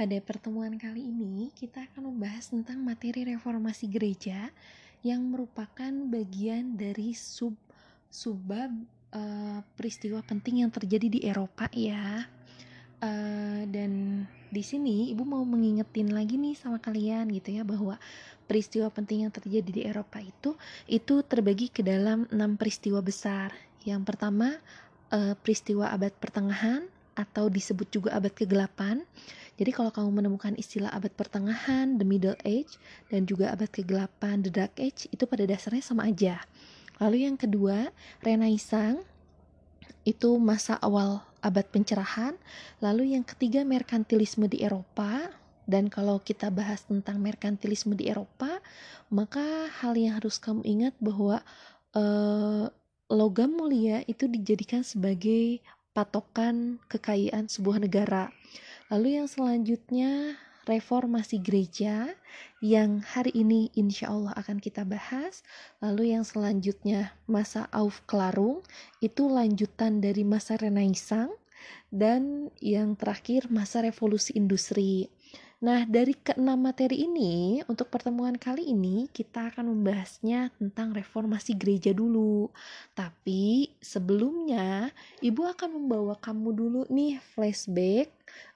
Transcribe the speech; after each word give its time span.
pada 0.00 0.16
pertemuan 0.24 0.80
kali 0.80 1.12
ini 1.12 1.52
kita 1.52 1.84
akan 1.92 2.08
membahas 2.08 2.48
tentang 2.48 2.80
materi 2.80 3.20
reformasi 3.36 3.84
gereja 3.84 4.48
yang 5.04 5.20
merupakan 5.28 5.92
bagian 6.08 6.72
dari 6.72 7.12
sub 7.12 7.52
subbab 8.08 8.72
uh, 9.12 9.60
peristiwa 9.76 10.24
penting 10.24 10.64
yang 10.64 10.72
terjadi 10.72 11.04
di 11.04 11.20
Eropa 11.28 11.68
ya. 11.76 12.24
Uh, 13.04 13.68
dan 13.68 14.24
di 14.48 14.64
sini 14.64 15.12
ibu 15.12 15.28
mau 15.28 15.44
mengingetin 15.44 16.16
lagi 16.16 16.40
nih 16.40 16.56
sama 16.56 16.80
kalian 16.80 17.28
gitu 17.36 17.60
ya 17.60 17.62
bahwa 17.68 18.00
peristiwa 18.48 18.88
penting 18.88 19.28
yang 19.28 19.32
terjadi 19.36 19.68
di 19.68 19.82
Eropa 19.84 20.24
itu 20.24 20.56
itu 20.88 21.20
terbagi 21.28 21.68
ke 21.68 21.84
dalam 21.84 22.24
enam 22.32 22.56
peristiwa 22.56 23.04
besar. 23.04 23.52
Yang 23.84 24.08
pertama 24.08 24.56
uh, 25.12 25.36
peristiwa 25.44 25.92
abad 25.92 26.16
pertengahan 26.16 26.88
atau 27.20 27.52
disebut 27.52 27.92
juga 27.92 28.16
abad 28.16 28.32
kegelapan. 28.32 29.04
Jadi 29.60 29.76
kalau 29.76 29.92
kamu 29.92 30.24
menemukan 30.24 30.56
istilah 30.56 30.88
abad 30.88 31.12
pertengahan, 31.12 32.00
the 32.00 32.06
middle 32.08 32.36
age, 32.48 32.80
dan 33.12 33.28
juga 33.28 33.52
abad 33.52 33.68
kegelapan, 33.68 34.40
the 34.40 34.48
dark 34.48 34.72
age, 34.80 35.04
itu 35.12 35.28
pada 35.28 35.44
dasarnya 35.44 35.84
sama 35.84 36.08
aja. 36.08 36.40
Lalu 36.96 37.28
yang 37.28 37.36
kedua, 37.36 37.92
Renaissance 38.24 39.04
itu 40.08 40.40
masa 40.40 40.80
awal 40.80 41.20
abad 41.44 41.68
pencerahan. 41.68 42.40
Lalu 42.80 43.12
yang 43.12 43.24
ketiga, 43.28 43.60
merkantilisme 43.68 44.48
di 44.48 44.64
Eropa 44.64 45.28
dan 45.68 45.86
kalau 45.92 46.18
kita 46.18 46.48
bahas 46.50 46.82
tentang 46.88 47.20
merkantilisme 47.20 47.94
di 47.94 48.10
Eropa, 48.10 48.58
maka 49.06 49.70
hal 49.84 49.94
yang 49.94 50.18
harus 50.18 50.40
kamu 50.42 50.66
ingat 50.66 50.94
bahwa 50.98 51.44
uh, 51.94 52.66
logam 53.06 53.54
mulia 53.54 54.02
itu 54.10 54.26
dijadikan 54.26 54.82
sebagai 54.82 55.62
patokan 55.94 56.82
kekayaan 56.90 57.46
sebuah 57.46 57.82
negara. 57.82 58.34
Lalu 58.90 59.22
yang 59.22 59.30
selanjutnya 59.30 60.34
reformasi 60.66 61.38
gereja 61.38 62.10
yang 62.58 63.06
hari 63.06 63.30
ini 63.38 63.70
insya 63.78 64.10
Allah 64.10 64.34
akan 64.34 64.58
kita 64.58 64.82
bahas. 64.82 65.46
Lalu 65.78 66.10
yang 66.10 66.26
selanjutnya 66.26 67.14
masa 67.30 67.70
Aufklärung 67.70 68.66
itu 68.98 69.30
lanjutan 69.30 70.02
dari 70.02 70.26
masa 70.26 70.58
Renaissance 70.58 71.38
dan 71.94 72.50
yang 72.58 72.98
terakhir 72.98 73.46
masa 73.46 73.78
revolusi 73.86 74.34
industri. 74.34 75.06
Nah, 75.60 75.84
dari 75.84 76.16
keenam 76.16 76.56
materi 76.56 77.04
ini, 77.04 77.60
untuk 77.68 77.92
pertemuan 77.92 78.32
kali 78.32 78.72
ini 78.72 79.12
kita 79.12 79.52
akan 79.52 79.68
membahasnya 79.68 80.48
tentang 80.56 80.96
reformasi 80.96 81.52
gereja 81.52 81.92
dulu. 81.92 82.48
Tapi 82.96 83.68
sebelumnya, 83.76 84.88
Ibu 85.20 85.52
akan 85.52 85.76
membawa 85.76 86.16
kamu 86.16 86.48
dulu 86.56 86.80
nih 86.88 87.20
flashback 87.36 88.08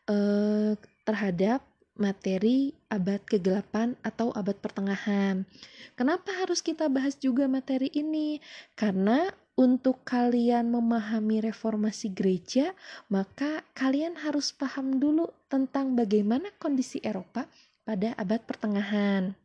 eh, 0.08 0.74
terhadap 1.04 1.60
materi 1.94 2.74
abad 2.90 3.22
kegelapan 3.22 3.94
atau 4.02 4.34
abad 4.34 4.58
pertengahan. 4.58 5.46
Kenapa 5.94 6.34
harus 6.42 6.58
kita 6.58 6.90
bahas 6.90 7.14
juga 7.14 7.46
materi 7.46 7.86
ini? 7.94 8.42
Karena 8.74 9.30
untuk 9.54 10.02
kalian 10.02 10.74
memahami 10.74 11.38
reformasi 11.38 12.10
gereja, 12.10 12.74
maka 13.06 13.62
kalian 13.78 14.18
harus 14.18 14.50
paham 14.50 14.98
dulu 14.98 15.30
tentang 15.46 15.94
bagaimana 15.94 16.50
kondisi 16.58 16.98
Eropa 16.98 17.46
pada 17.86 18.18
abad 18.18 18.42
pertengahan. 18.42 19.38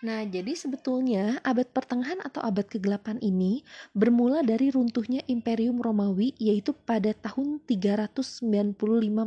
Nah, 0.00 0.24
jadi 0.24 0.56
sebetulnya 0.56 1.44
abad 1.44 1.68
pertengahan 1.76 2.24
atau 2.24 2.40
abad 2.40 2.64
kegelapan 2.64 3.20
ini 3.20 3.60
bermula 3.92 4.40
dari 4.40 4.72
runtuhnya 4.72 5.20
Imperium 5.28 5.76
Romawi 5.76 6.32
yaitu 6.40 6.72
pada 6.72 7.12
tahun 7.12 7.60
395 7.68 8.40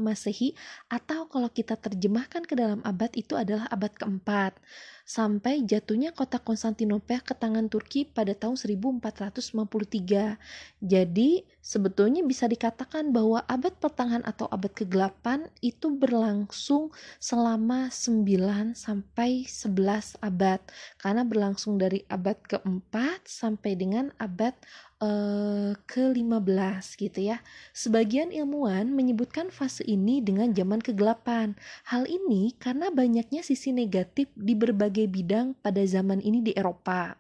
Masehi 0.02 0.58
atau 0.90 1.30
kalau 1.30 1.46
kita 1.54 1.78
terjemahkan 1.78 2.42
ke 2.50 2.58
dalam 2.58 2.82
abad 2.82 3.14
itu 3.14 3.38
adalah 3.38 3.70
abad 3.70 3.94
keempat 3.94 4.58
sampai 5.04 5.68
jatuhnya 5.68 6.16
kota 6.16 6.40
Konstantinopel 6.40 7.20
ke 7.20 7.36
tangan 7.36 7.68
Turki 7.68 8.08
pada 8.08 8.32
tahun 8.32 8.56
1453. 8.56 10.40
Jadi, 10.80 11.44
sebetulnya 11.60 12.24
bisa 12.24 12.48
dikatakan 12.48 13.12
bahwa 13.12 13.44
abad 13.48 13.76
pertengahan 13.78 14.24
atau 14.24 14.48
abad 14.48 14.72
kegelapan 14.72 15.48
itu 15.60 15.92
berlangsung 15.92 16.92
selama 17.20 17.92
9 17.92 18.76
sampai 18.76 19.44
11 19.44 20.20
abad 20.24 20.60
karena 21.00 21.24
berlangsung 21.28 21.76
dari 21.76 22.08
abad 22.08 22.40
keempat 22.48 23.28
sampai 23.28 23.76
dengan 23.76 24.12
abad 24.20 24.56
uh, 25.04 25.72
ke-15 25.84 26.96
gitu 26.96 27.20
ya. 27.20 27.44
Sebagian 27.76 28.32
ilmuwan 28.32 28.88
menyebutkan 28.96 29.52
fase 29.52 29.84
ini 29.84 30.24
dengan 30.24 30.56
zaman 30.56 30.80
kegelapan. 30.80 31.60
Hal 31.92 32.08
ini 32.08 32.56
karena 32.56 32.88
banyaknya 32.88 33.44
sisi 33.44 33.76
negatif 33.76 34.32
di 34.34 34.56
berbagai 34.56 35.12
bidang 35.12 35.60
pada 35.60 35.84
zaman 35.84 36.24
ini 36.24 36.40
di 36.40 36.56
Eropa. 36.56 37.20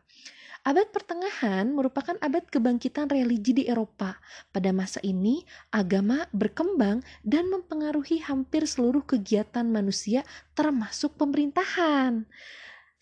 Abad 0.63 0.95
pertengahan 0.95 1.75
merupakan 1.75 2.16
abad 2.23 2.47
kebangkitan 2.47 3.11
religi 3.11 3.51
di 3.51 3.63
Eropa. 3.67 4.15
Pada 4.55 4.71
masa 4.71 5.03
ini, 5.03 5.44
agama 5.75 6.23
berkembang 6.31 7.03
dan 7.19 7.51
mempengaruhi 7.51 8.23
hampir 8.23 8.63
seluruh 8.63 9.03
kegiatan 9.03 9.67
manusia 9.67 10.23
termasuk 10.55 11.19
pemerintahan. 11.19 12.23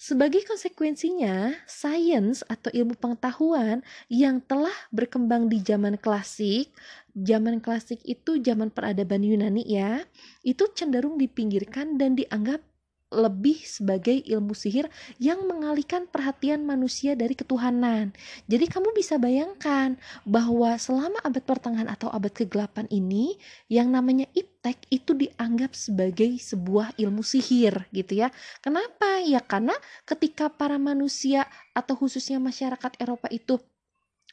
Sebagai 0.01 0.41
konsekuensinya, 0.49 1.53
sains 1.69 2.41
atau 2.49 2.73
ilmu 2.73 2.97
pengetahuan 2.97 3.85
yang 4.09 4.41
telah 4.41 4.73
berkembang 4.89 5.45
di 5.45 5.61
zaman 5.61 5.93
klasik, 5.93 6.73
zaman 7.13 7.61
klasik 7.61 8.01
itu 8.01 8.41
zaman 8.41 8.73
peradaban 8.73 9.21
Yunani 9.21 9.61
ya, 9.61 10.01
itu 10.41 10.65
cenderung 10.73 11.21
dipinggirkan 11.21 12.01
dan 12.01 12.17
dianggap 12.17 12.65
lebih 13.11 13.59
sebagai 13.67 14.23
ilmu 14.23 14.55
sihir 14.55 14.87
yang 15.19 15.43
mengalihkan 15.43 16.07
perhatian 16.07 16.63
manusia 16.63 17.11
dari 17.13 17.35
ketuhanan. 17.35 18.15
Jadi 18.47 18.65
kamu 18.71 18.95
bisa 18.95 19.19
bayangkan 19.19 19.99
bahwa 20.23 20.79
selama 20.79 21.19
abad 21.21 21.43
pertengahan 21.43 21.91
atau 21.91 22.07
abad 22.07 22.31
kegelapan 22.31 22.87
ini 22.87 23.35
yang 23.67 23.91
namanya 23.91 24.25
iptek 24.31 24.79
itu 24.87 25.11
dianggap 25.11 25.75
sebagai 25.75 26.39
sebuah 26.39 26.95
ilmu 26.95 27.19
sihir 27.19 27.91
gitu 27.91 28.23
ya. 28.23 28.31
Kenapa? 28.63 29.19
Ya 29.27 29.43
karena 29.43 29.75
ketika 30.07 30.47
para 30.47 30.79
manusia 30.79 31.45
atau 31.75 31.99
khususnya 31.99 32.39
masyarakat 32.39 32.95
Eropa 33.03 33.27
itu 33.27 33.59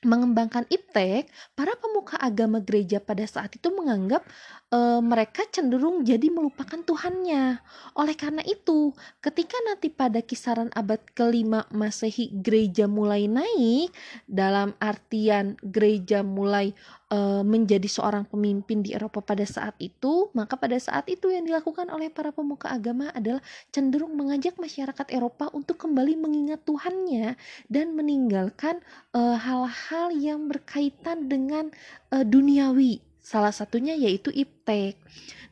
mengembangkan 0.07 0.69
iptek, 0.71 1.27
para 1.59 1.75
pemuka 1.79 2.15
agama 2.19 2.63
gereja 2.63 3.03
pada 3.03 3.27
saat 3.27 3.55
itu 3.59 3.71
menganggap 3.75 4.23
e, 4.71 4.79
mereka 5.03 5.43
cenderung 5.51 6.07
jadi 6.07 6.31
melupakan 6.31 6.79
Tuhannya. 6.85 7.59
Oleh 7.99 8.15
karena 8.15 8.43
itu, 8.47 8.95
ketika 9.19 9.59
nanti 9.67 9.91
pada 9.91 10.23
kisaran 10.23 10.71
abad 10.77 11.03
kelima 11.17 11.67
Masehi 11.75 12.31
gereja 12.31 12.87
mulai 12.87 13.27
naik, 13.27 13.91
dalam 14.29 14.77
artian 14.79 15.59
gereja 15.65 16.23
mulai 16.23 16.77
e, 17.09 17.19
menjadi 17.43 17.89
seorang 17.89 18.29
pemimpin 18.29 18.85
di 18.85 18.93
Eropa 18.95 19.25
pada 19.25 19.45
saat 19.45 19.75
itu, 19.81 20.29
maka 20.37 20.55
pada 20.61 20.77
saat 20.77 21.09
itu 21.09 21.33
yang 21.33 21.49
dilakukan 21.49 21.89
oleh 21.89 22.13
para 22.13 22.31
pemuka 22.31 22.71
agama 22.71 23.11
adalah 23.17 23.43
cenderung 23.73 24.15
mengajak 24.15 24.57
masyarakat 24.61 25.09
Eropa 25.13 25.49
untuk 25.57 25.81
kembali 25.81 26.15
mengingat 26.21 26.63
Tuhannya 26.69 27.35
dan 27.67 27.97
meninggalkan 27.97 28.81
eh, 29.17 29.37
hal-hal 29.37 30.13
yang 30.15 30.47
berkaitan 30.47 31.27
dengan 31.27 31.73
e, 32.13 32.23
duniawi. 32.23 33.01
Salah 33.19 33.53
satunya 33.53 33.93
yaitu 33.93 34.33
iptek. 34.33 34.97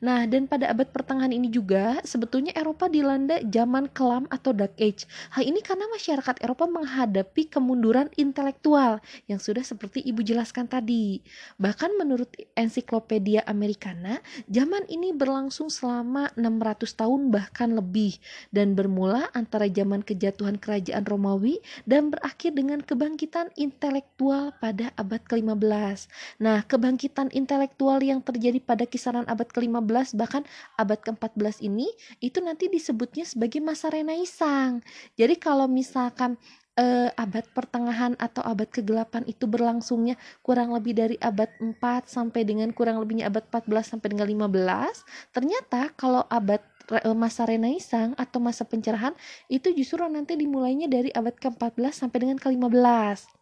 Nah, 0.04 0.28
dan 0.28 0.44
pada 0.44 0.68
abad 0.68 0.92
pertengahan 0.92 1.32
ini 1.32 1.48
juga 1.48 2.04
sebetulnya 2.04 2.52
Eropa 2.52 2.84
dilanda 2.92 3.40
zaman 3.48 3.88
kelam 3.88 4.28
atau 4.28 4.52
dark 4.52 4.76
age. 4.76 5.08
Hal 5.32 5.48
ini 5.48 5.64
karena 5.64 5.88
masyarakat 5.88 6.36
Eropa 6.44 6.68
menghadapi 6.68 7.48
kemunduran 7.48 8.12
intelektual 8.20 9.00
yang 9.24 9.40
sudah 9.40 9.64
seperti 9.64 10.04
Ibu 10.04 10.20
jelaskan 10.20 10.68
tadi. 10.68 11.24
Bahkan 11.56 11.96
menurut 11.96 12.28
ensiklopedia 12.52 13.40
Americana, 13.48 14.20
zaman 14.52 14.84
ini 14.92 15.16
berlangsung 15.16 15.72
selama 15.72 16.28
600 16.36 16.92
tahun 16.92 17.32
bahkan 17.32 17.72
lebih 17.72 18.20
dan 18.52 18.76
bermula 18.76 19.32
antara 19.32 19.64
zaman 19.72 20.04
kejatuhan 20.04 20.60
kerajaan 20.60 21.08
Romawi 21.08 21.64
dan 21.88 22.12
berakhir 22.12 22.52
dengan 22.52 22.84
kebangkitan 22.84 23.48
intelektual 23.56 24.52
pada 24.60 24.92
abad 25.00 25.24
ke-15. 25.24 25.98
Nah, 26.44 26.60
kebangkitan 26.68 27.32
intelektual 27.32 28.04
yang 28.04 28.20
terjadi 28.20 28.60
pada 28.60 28.84
kisaran 28.84 29.24
abad 29.24 29.48
ke-15 29.48 29.85
bahkan 30.12 30.42
abad 30.76 30.98
ke-14 31.00 31.62
ini 31.62 31.86
itu 32.18 32.42
nanti 32.42 32.66
disebutnya 32.66 33.22
sebagai 33.22 33.62
masa 33.62 33.88
Renaissance. 33.88 34.82
Jadi 35.14 35.38
kalau 35.38 35.70
misalkan 35.70 36.36
eh, 36.76 37.08
abad 37.16 37.44
pertengahan 37.56 38.14
atau 38.20 38.44
abad 38.44 38.68
kegelapan 38.68 39.24
itu 39.24 39.48
berlangsungnya 39.48 40.20
kurang 40.44 40.76
lebih 40.76 40.92
dari 40.92 41.16
abad 41.18 41.48
4 41.58 41.80
sampai 42.06 42.44
dengan 42.44 42.70
kurang 42.76 43.00
lebihnya 43.00 43.32
abad 43.32 43.48
14 43.48 43.96
sampai 43.96 44.08
dengan 44.12 44.28
15, 44.28 45.32
ternyata 45.32 45.90
kalau 45.96 46.22
abad 46.28 46.60
eh, 46.92 47.16
masa 47.16 47.48
Renaissance 47.48 48.12
atau 48.20 48.38
masa 48.38 48.68
pencerahan 48.68 49.16
itu 49.48 49.72
justru 49.72 50.04
nanti 50.06 50.36
dimulainya 50.36 50.86
dari 50.86 51.08
abad 51.10 51.34
ke-14 51.40 52.06
sampai 52.06 52.18
dengan 52.20 52.36
ke-15. 52.36 53.36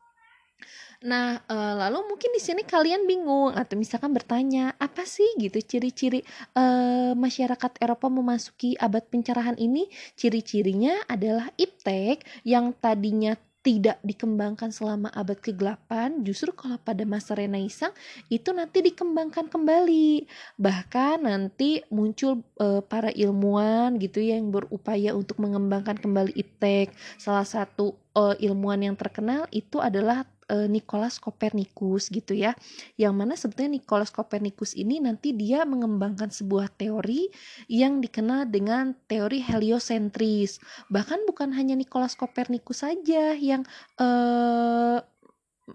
Nah, 1.04 1.36
uh, 1.52 1.74
lalu 1.84 2.00
mungkin 2.08 2.32
di 2.32 2.40
sini 2.40 2.64
kalian 2.64 3.04
bingung 3.04 3.52
atau 3.52 3.76
misalkan 3.76 4.16
bertanya, 4.16 4.72
apa 4.80 5.04
sih 5.04 5.36
gitu 5.36 5.60
ciri-ciri 5.60 6.24
uh, 6.56 7.12
masyarakat 7.12 7.76
Eropa 7.76 8.08
memasuki 8.08 8.72
abad 8.80 9.04
pencerahan 9.12 9.60
ini? 9.60 9.84
Ciri-cirinya 10.16 11.04
adalah 11.04 11.52
iptek 11.60 12.24
yang 12.48 12.72
tadinya 12.80 13.36
tidak 13.64 13.96
dikembangkan 14.04 14.68
selama 14.68 15.08
abad 15.16 15.40
ke-8, 15.40 16.20
justru 16.20 16.52
kalau 16.52 16.76
pada 16.76 17.00
masa 17.08 17.32
Renaissance 17.32 17.96
itu 18.28 18.52
nanti 18.52 18.84
dikembangkan 18.84 19.48
kembali. 19.48 20.28
Bahkan 20.60 21.24
nanti 21.24 21.80
muncul 21.88 22.44
e, 22.60 22.84
para 22.84 23.08
ilmuwan 23.08 23.96
gitu 23.96 24.20
ya 24.20 24.36
yang 24.36 24.52
berupaya 24.52 25.16
untuk 25.16 25.40
mengembangkan 25.40 25.96
kembali 25.96 26.36
iptek. 26.36 26.92
Salah 27.16 27.48
satu 27.48 27.96
e, 28.12 28.36
ilmuwan 28.44 28.84
yang 28.84 29.00
terkenal 29.00 29.48
itu 29.48 29.80
adalah 29.80 30.28
uh, 30.50 30.68
Nicholas 30.68 31.20
Copernicus 31.20 32.10
gitu 32.12 32.34
ya. 32.34 32.52
Yang 33.00 33.14
mana 33.14 33.34
sebetulnya 33.38 33.80
Nicholas 33.80 34.10
Copernicus 34.10 34.74
ini 34.76 35.00
nanti 35.00 35.32
dia 35.32 35.62
mengembangkan 35.64 36.28
sebuah 36.32 36.72
teori 36.74 37.30
yang 37.70 38.00
dikenal 38.00 38.48
dengan 38.50 38.96
teori 39.08 39.40
heliosentris. 39.40 40.60
Bahkan 40.90 41.28
bukan 41.28 41.54
hanya 41.54 41.78
Nicholas 41.78 42.18
Copernicus 42.18 42.84
saja 42.84 43.36
yang 43.38 43.64
uh, 44.00 45.00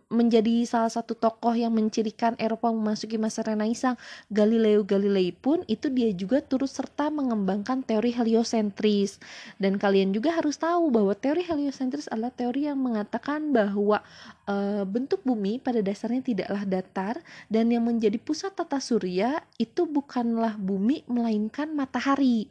menjadi 0.09 0.65
salah 0.69 0.89
satu 0.89 1.17
tokoh 1.17 1.53
yang 1.57 1.73
mencirikan 1.73 2.37
Eropa 2.37 2.69
memasuki 2.69 3.17
masa 3.17 3.41
Renaissance, 3.41 3.97
Galileo 4.29 4.85
Galilei 4.85 5.33
pun 5.33 5.65
itu 5.65 5.89
dia 5.89 6.13
juga 6.13 6.45
turut 6.45 6.69
serta 6.69 7.09
mengembangkan 7.09 7.81
teori 7.81 8.13
heliosentris. 8.13 9.17
Dan 9.57 9.81
kalian 9.81 10.13
juga 10.13 10.37
harus 10.37 10.61
tahu 10.61 10.93
bahwa 10.93 11.17
teori 11.17 11.41
heliosentris 11.41 12.05
adalah 12.13 12.29
teori 12.29 12.69
yang 12.69 12.77
mengatakan 12.77 13.49
bahwa 13.49 14.05
e, 14.45 14.85
bentuk 14.85 15.25
bumi 15.25 15.57
pada 15.57 15.81
dasarnya 15.81 16.21
tidaklah 16.21 16.63
datar 16.69 17.15
dan 17.49 17.73
yang 17.73 17.81
menjadi 17.81 18.21
pusat 18.21 18.53
tata 18.53 18.77
surya 18.77 19.41
itu 19.57 19.89
bukanlah 19.89 20.53
bumi 20.61 21.01
melainkan 21.09 21.73
matahari 21.73 22.49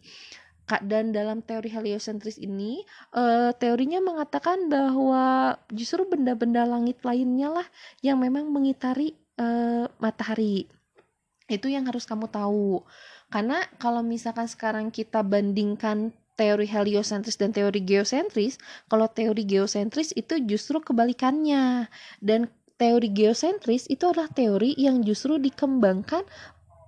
dan 0.84 1.16
dalam 1.16 1.40
teori 1.40 1.72
heliosentris 1.72 2.36
ini 2.36 2.84
uh, 3.16 3.56
teorinya 3.56 4.04
mengatakan 4.04 4.68
bahwa 4.68 5.56
justru 5.72 6.04
benda-benda 6.04 6.68
langit 6.68 7.00
lainnya 7.00 7.48
lah 7.48 7.66
yang 8.04 8.20
memang 8.20 8.52
mengitari 8.52 9.16
uh, 9.40 9.88
matahari. 9.96 10.68
Itu 11.48 11.72
yang 11.72 11.88
harus 11.88 12.04
kamu 12.04 12.28
tahu. 12.28 12.84
Karena 13.32 13.64
kalau 13.80 14.04
misalkan 14.04 14.44
sekarang 14.44 14.92
kita 14.92 15.24
bandingkan 15.24 16.12
teori 16.36 16.68
heliosentris 16.68 17.34
dan 17.34 17.50
teori 17.50 17.82
geosentris 17.82 18.62
kalau 18.86 19.10
teori 19.10 19.42
geosentris 19.42 20.12
itu 20.12 20.36
justru 20.44 20.84
kebalikannya. 20.84 21.88
Dan 22.20 22.52
teori 22.78 23.10
geosentris 23.10 23.90
itu 23.90 24.06
adalah 24.06 24.30
teori 24.30 24.76
yang 24.78 25.02
justru 25.02 25.36
dikembangkan 25.36 26.22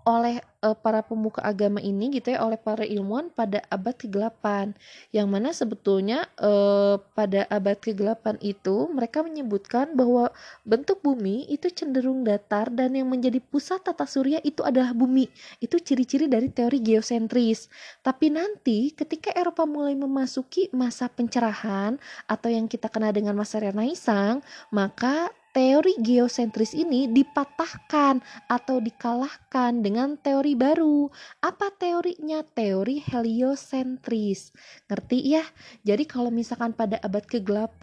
oleh 0.04 0.40
uh, 0.64 0.76
para 0.76 1.04
pemuka 1.04 1.40
agama 1.44 1.80
ini 1.80 2.20
gitu 2.20 2.32
ya 2.32 2.44
oleh 2.44 2.56
para 2.56 2.84
ilmuwan 2.84 3.28
pada 3.32 3.64
abad 3.68 3.96
ke-8 3.96 4.72
yang 5.12 5.28
mana 5.28 5.52
sebetulnya 5.52 6.28
uh, 6.40 7.00
pada 7.16 7.44
abad 7.48 7.76
ke-8 7.76 8.40
itu 8.40 8.88
mereka 8.92 9.24
menyebutkan 9.24 9.92
bahwa 9.96 10.32
bentuk 10.64 11.00
bumi 11.04 11.48
itu 11.52 11.68
cenderung 11.72 12.24
datar 12.24 12.72
dan 12.72 12.96
yang 12.96 13.08
menjadi 13.08 13.40
pusat 13.40 13.82
tata 13.84 14.04
surya 14.04 14.40
itu 14.44 14.64
adalah 14.64 14.92
bumi. 14.92 15.28
Itu 15.60 15.80
ciri-ciri 15.80 16.28
dari 16.28 16.52
teori 16.52 16.80
geosentris. 16.80 17.68
Tapi 18.04 18.32
nanti 18.32 18.92
ketika 18.92 19.32
Eropa 19.32 19.64
mulai 19.64 19.96
memasuki 19.96 20.68
masa 20.72 21.08
pencerahan 21.08 21.96
atau 22.28 22.48
yang 22.48 22.68
kita 22.68 22.88
kenal 22.92 23.12
dengan 23.12 23.36
masa 23.36 23.60
Renaissance 23.60 24.44
maka 24.70 25.32
teori 25.50 25.98
geosentris 25.98 26.72
ini 26.78 27.10
dipatahkan 27.10 28.22
atau 28.46 28.78
dikalahkan 28.78 29.82
dengan 29.82 30.14
teori 30.18 30.54
baru. 30.54 31.10
Apa 31.42 31.74
teorinya? 31.74 32.46
Teori 32.46 33.02
heliosentris. 33.02 34.54
Ngerti 34.86 35.18
ya? 35.38 35.44
Jadi 35.82 36.06
kalau 36.06 36.30
misalkan 36.30 36.70
pada 36.74 37.02
abad 37.02 37.26
ke-8 37.26 37.82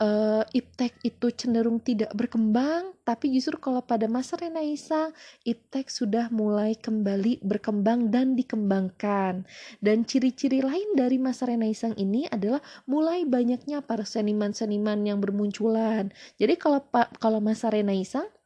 uh, 0.00 0.42
iptek 0.50 0.96
itu 1.04 1.28
cenderung 1.36 1.78
tidak 1.78 2.10
berkembang, 2.16 2.96
tapi 3.04 3.30
justru 3.36 3.60
kalau 3.60 3.84
pada 3.84 4.08
masa 4.08 4.40
Renaissance, 4.40 5.12
iptek 5.44 5.92
sudah 5.92 6.32
mulai 6.32 6.74
kembali 6.74 7.44
berkembang 7.44 8.08
dan 8.08 8.34
dikembangkan. 8.34 9.44
Dan 9.78 10.08
ciri-ciri 10.08 10.64
lain 10.64 10.96
dari 10.96 11.20
masa 11.20 11.46
Renaissance 11.46 12.00
ini 12.00 12.26
adalah 12.32 12.64
mulai 12.88 13.28
banyaknya 13.28 13.84
para 13.84 14.02
seniman-seniman 14.08 15.04
yang 15.04 15.20
bermunculan. 15.20 16.10
Jadi 16.40 16.56
kalau 16.56 16.80
kalau 17.20 17.38
masa 17.38 17.68
Renaissance 17.68 18.39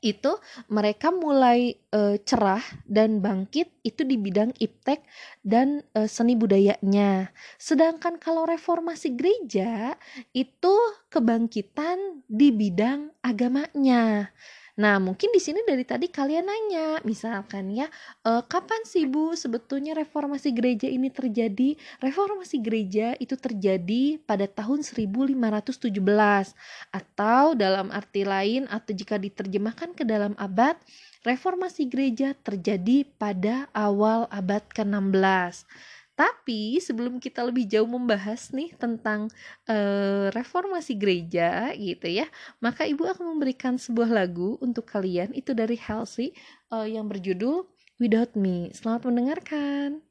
itu 0.00 0.32
mereka 0.72 1.12
mulai 1.12 1.76
uh, 1.92 2.16
cerah 2.24 2.64
dan 2.88 3.20
bangkit 3.20 3.68
itu 3.84 4.00
di 4.04 4.16
bidang 4.16 4.56
iptek 4.56 5.04
dan 5.44 5.84
uh, 5.92 6.08
seni 6.08 6.36
budayanya. 6.36 7.28
Sedangkan 7.60 8.16
kalau 8.16 8.48
reformasi 8.48 9.12
gereja 9.12 9.96
itu 10.32 10.74
kebangkitan 11.12 12.24
di 12.24 12.48
bidang 12.48 13.12
agamanya. 13.20 14.32
Nah, 14.80 14.96
mungkin 14.96 15.28
di 15.28 15.36
sini 15.44 15.60
dari 15.60 15.84
tadi 15.84 16.08
kalian 16.08 16.48
nanya, 16.48 17.04
misalkan 17.04 17.68
ya, 17.68 17.84
e, 18.24 18.40
kapan 18.48 18.80
sih 18.88 19.04
Bu 19.04 19.36
sebetulnya 19.36 19.92
reformasi 19.92 20.56
gereja 20.56 20.88
ini 20.88 21.12
terjadi? 21.12 21.76
Reformasi 22.00 22.64
gereja 22.64 23.12
itu 23.20 23.36
terjadi 23.36 24.16
pada 24.24 24.48
tahun 24.48 24.80
1517 24.80 26.56
atau 26.96 27.52
dalam 27.52 27.92
arti 27.92 28.24
lain 28.24 28.64
atau 28.72 28.96
jika 28.96 29.20
diterjemahkan 29.20 29.92
ke 29.92 30.08
dalam 30.08 30.32
abad, 30.40 30.80
reformasi 31.28 31.84
gereja 31.84 32.32
terjadi 32.40 33.04
pada 33.20 33.68
awal 33.76 34.32
abad 34.32 34.64
ke-16. 34.72 35.68
Tapi 36.20 36.76
sebelum 36.84 37.16
kita 37.16 37.40
lebih 37.40 37.64
jauh 37.64 37.88
membahas 37.88 38.52
nih 38.52 38.76
tentang 38.76 39.32
uh, 39.64 40.28
reformasi 40.36 40.92
gereja 41.00 41.72
gitu 41.72 42.12
ya, 42.12 42.28
maka 42.60 42.84
ibu 42.84 43.08
akan 43.08 43.32
memberikan 43.32 43.80
sebuah 43.80 44.12
lagu 44.12 44.60
untuk 44.60 44.84
kalian 44.84 45.32
itu 45.32 45.56
dari 45.56 45.80
Halsey 45.80 46.36
uh, 46.68 46.84
yang 46.84 47.08
berjudul 47.08 47.64
Without 47.96 48.36
Me. 48.36 48.68
Selamat 48.76 49.08
mendengarkan. 49.08 50.09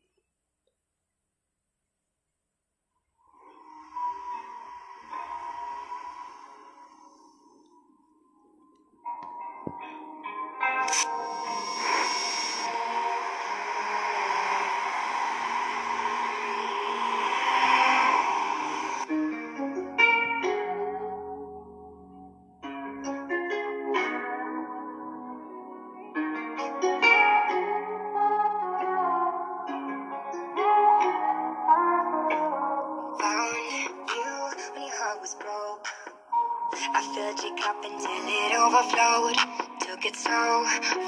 so 40.19 40.29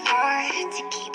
hard 0.08 0.72
to 0.72 0.84
keep 0.90 1.11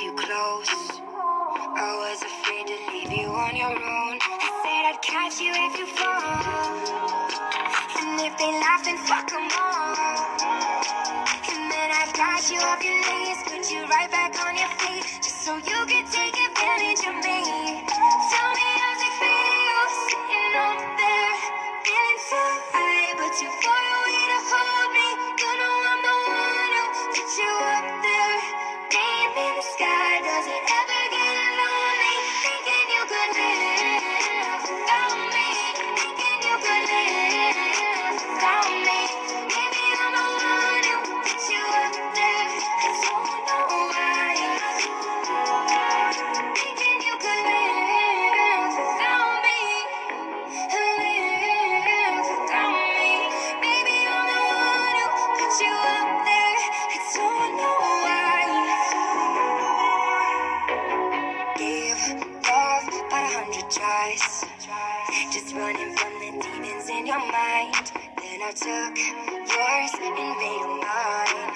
mind. 67.33 67.75
Then 68.21 68.41
I 68.43 68.53
took 68.53 68.95
yours 68.99 69.93
and 70.01 70.15
made 70.15 70.63
them 70.63 70.77
mine. 70.83 71.51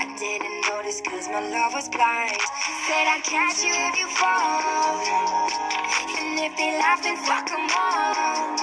I 0.00 0.06
didn't 0.18 0.60
notice 0.68 1.00
cause 1.02 1.28
my 1.28 1.40
love 1.40 1.74
was 1.74 1.88
blind. 1.88 2.38
Said 2.88 3.06
I'd 3.08 3.24
catch 3.24 3.62
you 3.64 3.72
if 3.74 3.94
you 3.98 4.08
fall. 4.08 5.02
And 6.18 6.38
if 6.40 6.56
they 6.56 6.78
laugh, 6.78 7.02
then 7.02 7.16
fuck 7.18 7.48
them 7.48 7.66
all. 7.74 8.56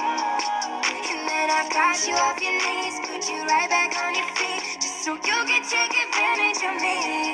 And 0.90 1.20
then 1.28 1.48
I 1.50 1.68
got 1.72 1.98
you 2.08 2.14
off 2.16 2.40
your 2.42 2.54
knees, 2.54 2.96
put 3.08 3.28
you 3.30 3.42
right 3.46 3.70
back 3.70 3.96
on 3.98 4.14
your 4.14 4.30
feet. 4.36 4.80
Just 4.80 5.04
so 5.04 5.14
you 5.14 5.38
can 5.46 5.62
take 5.64 5.92
advantage 5.92 6.62
of 6.64 6.82
me. 6.82 7.33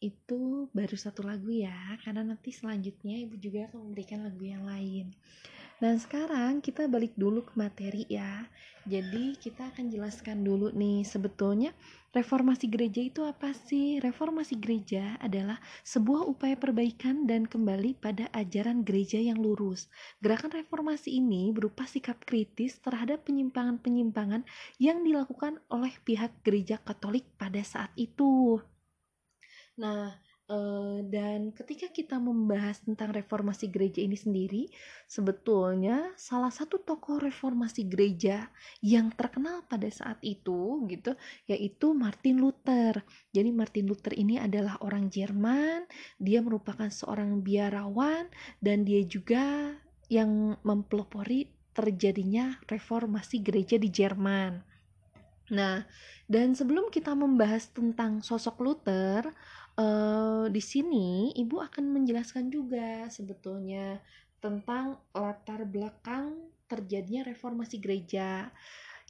itu 0.00 0.70
baru 0.72 0.96
satu 0.96 1.24
lagu 1.24 1.48
ya, 1.48 1.96
karena 2.04 2.22
nanti 2.22 2.52
selanjutnya 2.52 3.16
ibu 3.24 3.36
juga 3.40 3.70
akan 3.70 3.90
memberikan 3.90 4.24
lagu 4.24 4.44
yang 4.44 4.64
lain. 4.68 5.14
Dan 5.76 6.00
sekarang 6.00 6.64
kita 6.64 6.88
balik 6.88 7.12
dulu 7.20 7.44
ke 7.44 7.52
materi 7.52 8.08
ya. 8.08 8.48
Jadi 8.88 9.36
kita 9.36 9.68
akan 9.68 9.92
jelaskan 9.92 10.40
dulu 10.40 10.72
nih 10.72 11.04
sebetulnya 11.04 11.76
reformasi 12.16 12.64
gereja 12.72 13.04
itu 13.04 13.20
apa 13.28 13.52
sih? 13.52 14.00
Reformasi 14.00 14.56
gereja 14.56 15.20
adalah 15.20 15.60
sebuah 15.84 16.24
upaya 16.24 16.56
perbaikan 16.56 17.28
dan 17.28 17.44
kembali 17.44 18.00
pada 18.00 18.32
ajaran 18.32 18.88
gereja 18.88 19.20
yang 19.20 19.36
lurus. 19.36 19.92
Gerakan 20.24 20.56
reformasi 20.56 21.20
ini 21.20 21.52
berupa 21.52 21.84
sikap 21.84 22.24
kritis 22.24 22.80
terhadap 22.80 23.28
penyimpangan-penyimpangan 23.28 24.48
yang 24.80 25.04
dilakukan 25.04 25.60
oleh 25.68 25.92
pihak 26.08 26.40
gereja 26.40 26.80
Katolik 26.80 27.28
pada 27.36 27.60
saat 27.60 27.92
itu. 28.00 28.64
Nah, 29.76 30.08
eh, 30.48 30.98
dan 31.04 31.52
ketika 31.52 31.92
kita 31.92 32.16
membahas 32.16 32.80
tentang 32.80 33.12
reformasi 33.12 33.68
gereja 33.68 34.00
ini 34.00 34.16
sendiri, 34.16 34.72
sebetulnya 35.04 36.16
salah 36.16 36.48
satu 36.48 36.80
tokoh 36.80 37.20
reformasi 37.20 37.84
gereja 37.84 38.48
yang 38.80 39.12
terkenal 39.12 39.68
pada 39.68 39.88
saat 39.92 40.16
itu 40.24 40.80
gitu, 40.88 41.12
yaitu 41.44 41.92
Martin 41.92 42.40
Luther. 42.40 43.04
Jadi 43.36 43.50
Martin 43.52 43.84
Luther 43.84 44.16
ini 44.16 44.40
adalah 44.40 44.80
orang 44.80 45.12
Jerman, 45.12 45.84
dia 46.16 46.40
merupakan 46.40 46.88
seorang 46.88 47.44
biarawan 47.44 48.32
dan 48.64 48.88
dia 48.88 49.04
juga 49.04 49.76
yang 50.08 50.56
mempelopori 50.64 51.52
terjadinya 51.76 52.56
reformasi 52.64 53.44
gereja 53.44 53.76
di 53.76 53.92
Jerman. 53.92 54.64
Nah, 55.52 55.86
dan 56.26 56.58
sebelum 56.58 56.90
kita 56.90 57.14
membahas 57.14 57.70
tentang 57.70 58.18
sosok 58.18 58.58
Luther, 58.58 59.30
eh, 59.78 60.44
di 60.50 60.62
sini 60.62 61.32
ibu 61.36 61.60
akan 61.60 61.84
menjelaskan 61.92 62.48
juga 62.52 63.08
sebetulnya 63.12 64.00
tentang 64.40 65.00
latar 65.16 65.64
belakang 65.64 66.52
terjadinya 66.66 67.26
reformasi 67.26 67.78
gereja. 67.78 68.50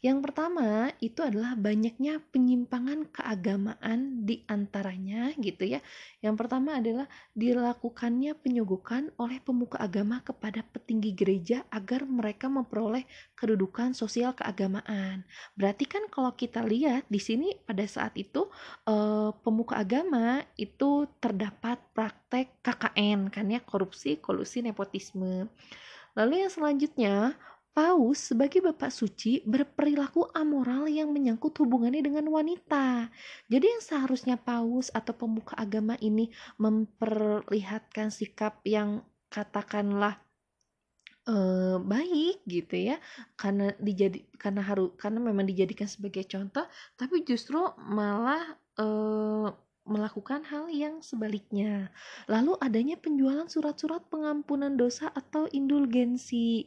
Yang 0.04 0.28
pertama 0.28 0.92
itu 1.00 1.24
adalah 1.24 1.56
banyaknya 1.56 2.20
penyimpangan 2.28 3.08
keagamaan 3.08 4.28
di 4.28 4.44
antaranya 4.44 5.32
gitu 5.40 5.64
ya. 5.64 5.80
Yang 6.20 6.36
pertama 6.44 6.76
adalah 6.76 7.08
dilakukannya 7.32 8.36
penyogokan 8.36 9.08
oleh 9.16 9.40
pemuka 9.40 9.80
agama 9.80 10.20
kepada 10.20 10.60
petinggi 10.68 11.16
gereja 11.16 11.64
agar 11.72 12.04
mereka 12.04 12.52
memperoleh 12.52 13.08
kedudukan 13.40 13.96
sosial 13.96 14.36
keagamaan. 14.36 15.24
Berarti 15.56 15.88
kan 15.88 16.04
kalau 16.12 16.36
kita 16.36 16.60
lihat 16.60 17.08
di 17.08 17.16
sini 17.16 17.56
pada 17.64 17.88
saat 17.88 18.12
itu 18.20 18.52
eh, 18.84 19.32
pemuka 19.40 19.80
agama 19.80 20.44
itu 20.60 21.08
terdapat 21.24 21.80
praktek 21.96 22.60
KKN 22.60 23.32
kan 23.32 23.48
ya 23.48 23.64
korupsi, 23.64 24.20
kolusi, 24.20 24.60
nepotisme. 24.60 25.48
Lalu 26.16 26.44
yang 26.44 26.52
selanjutnya 26.52 27.36
Paus 27.76 28.32
sebagai 28.32 28.64
bapak 28.64 28.88
suci 28.88 29.44
berperilaku 29.44 30.32
amoral 30.32 30.88
yang 30.88 31.12
menyangkut 31.12 31.52
hubungannya 31.60 32.00
dengan 32.00 32.24
wanita. 32.32 33.12
Jadi 33.52 33.66
yang 33.68 33.82
seharusnya 33.84 34.40
Paus 34.40 34.88
atau 34.96 35.12
pemuka 35.12 35.52
agama 35.60 35.92
ini 36.00 36.32
memperlihatkan 36.56 38.08
sikap 38.08 38.64
yang 38.64 39.04
katakanlah 39.28 40.16
eh, 41.28 41.76
baik 41.76 42.48
gitu 42.48 42.96
ya 42.96 42.96
karena 43.36 43.76
dijadi 43.76 44.24
karena 44.40 44.64
harus 44.64 44.96
karena 44.96 45.20
memang 45.20 45.44
dijadikan 45.44 45.84
sebagai 45.84 46.24
contoh 46.24 46.64
tapi 46.96 47.28
justru 47.28 47.60
malah 47.76 48.56
eh, 48.80 49.48
melakukan 49.86 50.48
hal 50.48 50.72
yang 50.72 51.04
sebaliknya 51.04 51.92
lalu 52.24 52.56
adanya 52.58 52.96
penjualan 52.96 53.46
surat-surat 53.46 54.02
pengampunan 54.08 54.74
dosa 54.74 55.12
atau 55.12 55.44
indulgensi 55.52 56.66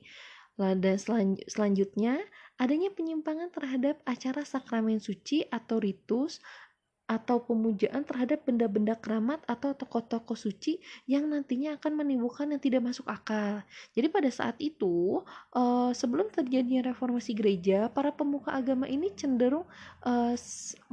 Lah, 0.59 0.75
dan 0.75 0.99
selan- 0.99 1.39
selanjutnya 1.47 2.19
adanya 2.59 2.91
penyimpangan 2.91 3.49
terhadap 3.55 4.03
acara 4.03 4.43
sakramen 4.43 4.99
suci 4.99 5.47
atau 5.47 5.79
ritus 5.79 6.43
atau 7.09 7.41
pemujaan 7.41 8.05
terhadap 8.05 8.45
benda-benda 8.45 8.93
keramat 8.93 9.41
atau 9.49 9.73
tokoh-tokoh 9.73 10.37
suci 10.37 10.77
yang 11.09 11.25
nantinya 11.25 11.81
akan 11.81 12.05
menimbulkan 12.05 12.53
yang 12.53 12.61
tidak 12.61 12.85
masuk 12.85 13.09
akal. 13.09 13.65
Jadi 13.97 14.07
pada 14.13 14.29
saat 14.29 14.61
itu, 14.61 15.25
eh, 15.57 15.91
sebelum 15.97 16.29
terjadinya 16.29 16.93
reformasi 16.93 17.33
gereja, 17.33 17.89
para 17.89 18.13
pemuka 18.13 18.53
agama 18.53 18.85
ini 18.85 19.09
cenderung 19.17 19.65
eh, 20.05 20.37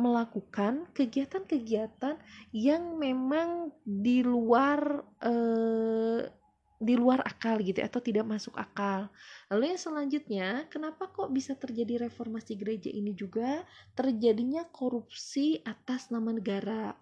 melakukan 0.00 0.88
kegiatan-kegiatan 0.96 2.16
yang 2.56 2.96
memang 2.96 3.76
di 3.84 4.24
luar 4.24 5.04
eh, 5.20 6.32
di 6.76 6.94
luar 6.94 7.24
akal 7.24 7.60
gitu 7.64 7.80
atau 7.80 8.00
tidak 8.04 8.28
masuk 8.28 8.52
akal. 8.56 9.08
Lalu 9.48 9.74
yang 9.74 9.80
selanjutnya, 9.80 10.48
kenapa 10.68 11.08
kok 11.08 11.32
bisa 11.32 11.56
terjadi 11.56 12.08
reformasi 12.08 12.56
gereja 12.56 12.92
ini 12.92 13.16
juga 13.16 13.64
terjadinya 13.96 14.68
korupsi 14.68 15.64
atas 15.64 16.12
nama 16.12 16.32
negara? 16.36 16.92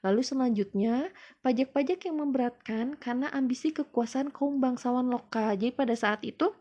Lalu 0.00 0.22
selanjutnya, 0.22 1.10
pajak-pajak 1.42 2.06
yang 2.06 2.22
memberatkan 2.22 2.94
karena 2.96 3.28
ambisi 3.34 3.74
kekuasaan 3.74 4.30
kaum 4.30 4.62
bangsawan 4.62 5.10
lokal. 5.10 5.58
Jadi 5.58 5.74
pada 5.74 5.92
saat 5.98 6.22
itu 6.22 6.54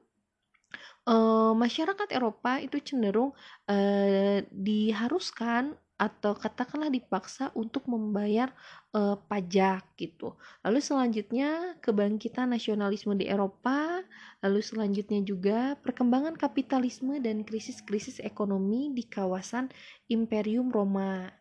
eh, 1.06 1.54
masyarakat 1.54 2.10
Eropa 2.12 2.58
itu 2.60 2.82
cenderung 2.82 3.32
eh, 3.70 4.44
diharuskan 4.50 5.78
atau 5.98 6.38
katakanlah 6.38 6.94
dipaksa 6.94 7.50
untuk 7.58 7.90
membayar 7.90 8.54
eh, 8.94 9.18
pajak 9.18 9.98
gitu. 9.98 10.38
Lalu 10.62 10.80
selanjutnya 10.80 11.76
kebangkitan 11.82 12.54
nasionalisme 12.54 13.18
di 13.18 13.26
Eropa, 13.26 14.06
lalu 14.46 14.62
selanjutnya 14.62 15.26
juga 15.26 15.74
perkembangan 15.82 16.38
kapitalisme 16.38 17.18
dan 17.18 17.42
krisis-krisis 17.42 18.22
ekonomi 18.22 18.94
di 18.94 19.04
kawasan 19.10 19.74
Imperium 20.08 20.70
Roma. 20.70 21.34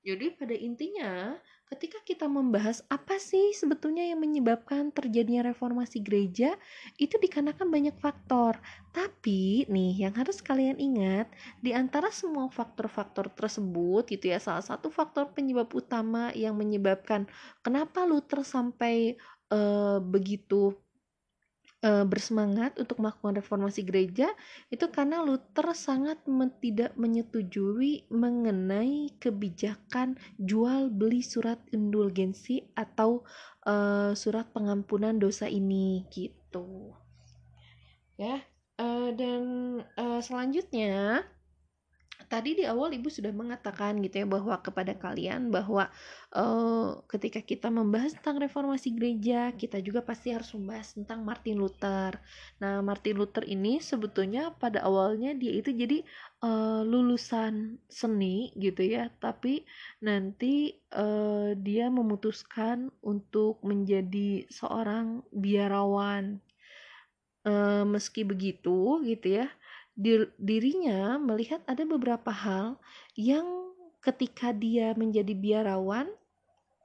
Jadi 0.00 0.32
pada 0.32 0.56
intinya 0.56 1.36
ketika 1.70 2.02
kita 2.02 2.26
membahas 2.26 2.82
apa 2.90 3.22
sih 3.22 3.54
sebetulnya 3.54 4.02
yang 4.02 4.18
menyebabkan 4.18 4.90
terjadinya 4.90 5.54
reformasi 5.54 6.02
gereja, 6.02 6.58
itu 6.98 7.14
dikarenakan 7.14 7.70
banyak 7.70 7.96
faktor. 8.02 8.58
Tapi 8.90 9.70
nih 9.70 10.10
yang 10.10 10.14
harus 10.18 10.42
kalian 10.42 10.82
ingat, 10.82 11.30
di 11.62 11.70
antara 11.70 12.10
semua 12.10 12.50
faktor-faktor 12.50 13.30
tersebut 13.30 14.10
gitu 14.10 14.34
ya, 14.34 14.42
salah 14.42 14.66
satu 14.66 14.90
faktor 14.90 15.30
penyebab 15.30 15.70
utama 15.70 16.34
yang 16.34 16.58
menyebabkan 16.58 17.30
kenapa 17.62 18.02
Luther 18.02 18.42
sampai 18.42 19.14
uh, 19.54 20.02
begitu 20.02 20.74
uh, 21.84 22.04
bersemangat 22.04 22.76
untuk 22.76 23.00
melakukan 23.00 23.40
reformasi 23.40 23.84
gereja 23.84 24.32
itu 24.68 24.88
karena 24.88 25.24
Luther 25.24 25.72
sangat 25.72 26.20
men 26.28 26.52
tidak 26.60 26.96
menyetujui 26.96 28.08
mengenai 28.12 29.12
kebijakan 29.20 30.16
jual 30.40 30.92
beli 30.92 31.24
surat 31.24 31.60
indulgensi 31.72 32.64
atau 32.76 33.24
uh, 33.64 34.12
surat 34.12 34.48
pengampunan 34.52 35.16
dosa 35.16 35.48
ini 35.48 36.04
gitu. 36.12 36.92
Ya 38.20 38.44
uh, 38.80 39.10
dan 39.16 39.42
uh, 39.96 40.20
selanjutnya 40.20 41.24
tadi 42.30 42.54
di 42.54 42.62
awal 42.62 42.94
ibu 42.94 43.10
sudah 43.10 43.34
mengatakan 43.34 43.98
gitu 44.06 44.22
ya 44.22 44.26
bahwa 44.30 44.54
kepada 44.62 44.94
kalian 44.94 45.50
bahwa 45.50 45.90
uh, 46.30 47.02
ketika 47.10 47.42
kita 47.42 47.74
membahas 47.74 48.14
tentang 48.14 48.38
reformasi 48.38 48.94
gereja 48.94 49.50
kita 49.58 49.82
juga 49.82 50.06
pasti 50.06 50.30
harus 50.30 50.54
membahas 50.54 50.94
tentang 50.94 51.26
Martin 51.26 51.58
Luther. 51.58 52.22
Nah 52.62 52.86
Martin 52.86 53.18
Luther 53.18 53.42
ini 53.50 53.82
sebetulnya 53.82 54.54
pada 54.54 54.86
awalnya 54.86 55.34
dia 55.34 55.58
itu 55.58 55.74
jadi 55.74 56.06
uh, 56.46 56.86
lulusan 56.86 57.82
seni 57.90 58.54
gitu 58.54 58.86
ya 58.86 59.10
tapi 59.18 59.66
nanti 59.98 60.78
uh, 60.94 61.58
dia 61.58 61.90
memutuskan 61.90 62.94
untuk 63.02 63.58
menjadi 63.66 64.46
seorang 64.46 65.26
biarawan. 65.34 66.38
Uh, 67.40 67.88
meski 67.88 68.20
begitu 68.20 69.00
gitu 69.00 69.40
ya 69.40 69.48
dirinya 70.40 71.20
melihat 71.20 71.60
ada 71.68 71.84
beberapa 71.84 72.32
hal 72.32 72.80
yang 73.14 73.44
ketika 74.00 74.50
dia 74.56 74.96
menjadi 74.96 75.36
biarawan 75.36 76.08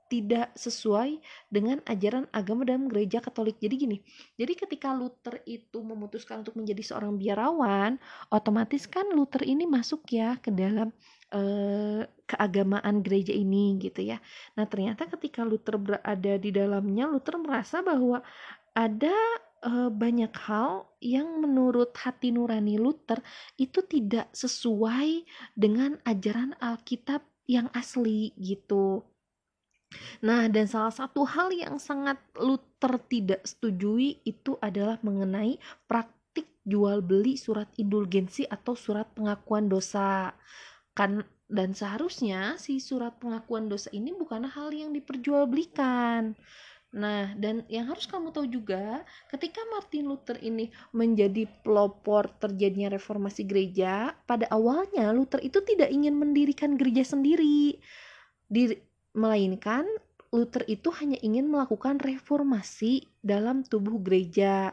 tidak 0.05 0.53
sesuai 0.53 1.17
dengan 1.49 1.81
ajaran 1.89 2.29
agama 2.29 2.61
dalam 2.61 2.85
gereja 2.85 3.17
Katolik. 3.17 3.57
Jadi 3.57 3.75
gini, 3.75 3.97
jadi 4.37 4.53
ketika 4.53 4.93
Luther 4.93 5.41
itu 5.49 5.81
memutuskan 5.81 6.45
untuk 6.45 6.53
menjadi 6.61 6.85
seorang 6.85 7.17
biarawan, 7.17 7.97
otomatis 8.29 8.85
kan 8.85 9.09
Luther 9.09 9.41
ini 9.41 9.65
masuk 9.65 10.05
ya 10.13 10.37
ke 10.37 10.53
dalam 10.53 10.93
eh, 11.33 12.05
keagamaan 12.29 13.01
gereja 13.01 13.33
ini 13.33 13.81
gitu 13.81 14.05
ya. 14.05 14.21
Nah, 14.53 14.69
ternyata 14.69 15.09
ketika 15.09 15.41
Luther 15.41 15.81
berada 15.81 16.33
di 16.37 16.49
dalamnya, 16.53 17.09
Luther 17.09 17.41
merasa 17.41 17.81
bahwa 17.81 18.21
ada 18.77 19.15
uh, 19.65 19.89
banyak 19.89 20.31
hal 20.45 20.85
yang 21.01 21.41
menurut 21.41 21.91
hati 21.97 22.29
nurani 22.29 22.77
Luther 22.77 23.19
itu 23.57 23.81
tidak 23.83 24.29
sesuai 24.31 25.25
dengan 25.57 25.97
ajaran 26.05 26.53
Alkitab 26.61 27.25
yang 27.49 27.67
asli 27.73 28.31
gitu. 28.37 29.01
Nah, 30.25 30.49
dan 30.51 30.65
salah 30.67 30.91
satu 30.91 31.23
hal 31.23 31.53
yang 31.53 31.77
sangat 31.77 32.19
Luther 32.35 32.99
tidak 33.07 33.45
setujui 33.45 34.21
itu 34.25 34.57
adalah 34.59 34.99
mengenai 35.05 35.61
praktik 35.87 36.49
jual 36.65 36.99
beli 37.05 37.37
surat 37.37 37.69
indulgensi 37.77 38.43
atau 38.49 38.73
surat 38.73 39.07
pengakuan 39.13 39.69
dosa. 39.69 40.33
Kan 40.97 41.23
dan 41.45 41.77
seharusnya 41.77 42.57
si 42.57 42.81
surat 42.81 43.21
pengakuan 43.21 43.69
dosa 43.69 43.93
ini 43.93 44.09
bukan 44.17 44.49
hal 44.49 44.73
yang 44.73 44.89
diperjualbelikan. 44.91 46.33
Nah, 46.95 47.35
dan 47.35 47.67
yang 47.67 47.91
harus 47.91 48.07
kamu 48.07 48.31
tahu 48.31 48.47
juga, 48.47 49.03
ketika 49.27 49.59
Martin 49.67 50.07
Luther 50.07 50.39
ini 50.39 50.71
menjadi 50.95 51.43
pelopor 51.59 52.31
terjadinya 52.39 52.95
reformasi 52.95 53.43
gereja, 53.43 54.15
pada 54.23 54.47
awalnya 54.47 55.11
Luther 55.11 55.43
itu 55.43 55.59
tidak 55.59 55.91
ingin 55.91 56.15
mendirikan 56.15 56.79
gereja 56.79 57.03
sendiri. 57.03 57.75
Di, 58.47 58.79
melainkan 59.11 59.83
Luther 60.31 60.63
itu 60.71 60.87
hanya 60.95 61.19
ingin 61.19 61.51
melakukan 61.51 61.99
reformasi 61.99 63.03
dalam 63.19 63.67
tubuh 63.67 63.99
gereja. 63.99 64.71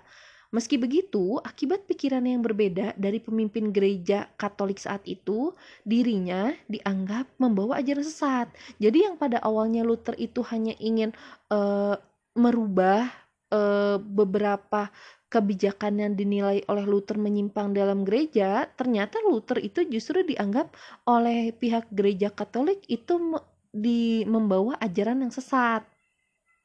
Meski 0.52 0.76
begitu, 0.76 1.40
akibat 1.40 1.88
pikiran 1.88 2.22
yang 2.28 2.44
berbeda 2.44 2.92
dari 3.00 3.18
pemimpin 3.24 3.72
gereja 3.72 4.28
Katolik 4.36 4.76
saat 4.76 5.00
itu, 5.08 5.56
dirinya 5.82 6.52
dianggap 6.68 7.24
membawa 7.40 7.80
ajaran 7.80 8.04
sesat. 8.04 8.52
Jadi 8.76 9.08
yang 9.10 9.16
pada 9.16 9.40
awalnya 9.40 9.80
Luther 9.80 10.12
itu 10.20 10.44
hanya 10.52 10.76
ingin 10.76 11.16
uh, 11.48 11.96
merubah 12.42 13.06
uh, 13.54 14.02
beberapa 14.02 14.90
kebijakan 15.32 15.96
yang 15.96 16.12
dinilai 16.12 16.60
oleh 16.68 16.84
Luther 16.84 17.16
menyimpang 17.16 17.72
dalam 17.72 18.04
gereja, 18.04 18.68
ternyata 18.76 19.16
Luther 19.24 19.62
itu 19.64 19.80
justru 19.88 20.20
dianggap 20.26 20.76
oleh 21.08 21.56
pihak 21.56 21.88
gereja 21.88 22.28
Katolik 22.28 22.84
itu 22.90 23.40
di 23.72 24.28
membawa 24.28 24.76
ajaran 24.76 25.24
yang 25.24 25.32
sesat. 25.32 25.88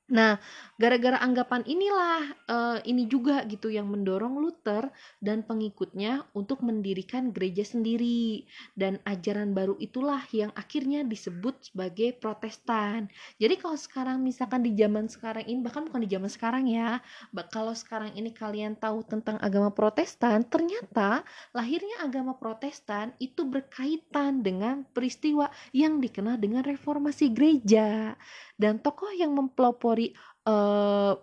Nah, 0.07 0.39
gara-gara 0.79 1.19
anggapan 1.19 1.67
inilah 1.67 2.31
uh, 2.47 2.79
ini 2.87 3.11
juga 3.11 3.43
gitu 3.43 3.67
yang 3.67 3.91
mendorong 3.91 4.39
Luther 4.39 4.87
dan 5.19 5.43
pengikutnya 5.43 6.23
untuk 6.31 6.63
mendirikan 6.63 7.35
gereja 7.35 7.67
sendiri 7.67 8.47
dan 8.79 9.03
ajaran 9.03 9.51
baru 9.51 9.75
itulah 9.83 10.23
yang 10.31 10.55
akhirnya 10.55 11.03
disebut 11.03 11.59
sebagai 11.73 12.15
Protestan. 12.23 13.11
Jadi 13.35 13.59
kalau 13.59 13.75
sekarang 13.75 14.23
misalkan 14.23 14.63
di 14.63 14.71
zaman 14.79 15.11
sekarang 15.11 15.43
ini 15.43 15.59
bahkan 15.59 15.83
bukan 15.83 15.99
di 15.99 16.09
zaman 16.15 16.31
sekarang 16.31 16.71
ya, 16.71 17.03
kalau 17.51 17.75
sekarang 17.75 18.15
ini 18.15 18.31
kalian 18.31 18.79
tahu 18.79 19.03
tentang 19.03 19.35
agama 19.43 19.75
Protestan, 19.75 20.47
ternyata 20.47 21.27
lahirnya 21.51 22.07
agama 22.07 22.31
Protestan 22.39 23.11
itu 23.19 23.43
berkaitan 23.43 24.39
dengan 24.39 24.87
peristiwa 24.87 25.51
yang 25.75 25.99
dikenal 25.99 26.39
dengan 26.39 26.63
reformasi 26.63 27.35
gereja 27.35 28.15
dan 28.57 28.81
tokoh 28.81 29.13
yang 29.13 29.31
mempelopori 29.37 30.17
uh, 30.49 31.13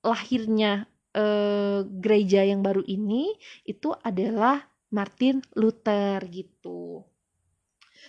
lahirnya 0.00 0.86
uh, 1.14 1.82
gereja 1.86 2.46
yang 2.46 2.62
baru 2.62 2.86
ini 2.86 3.34
itu 3.66 3.90
adalah 4.02 4.62
Martin 4.94 5.42
Luther 5.58 6.22
gitu. 6.30 7.02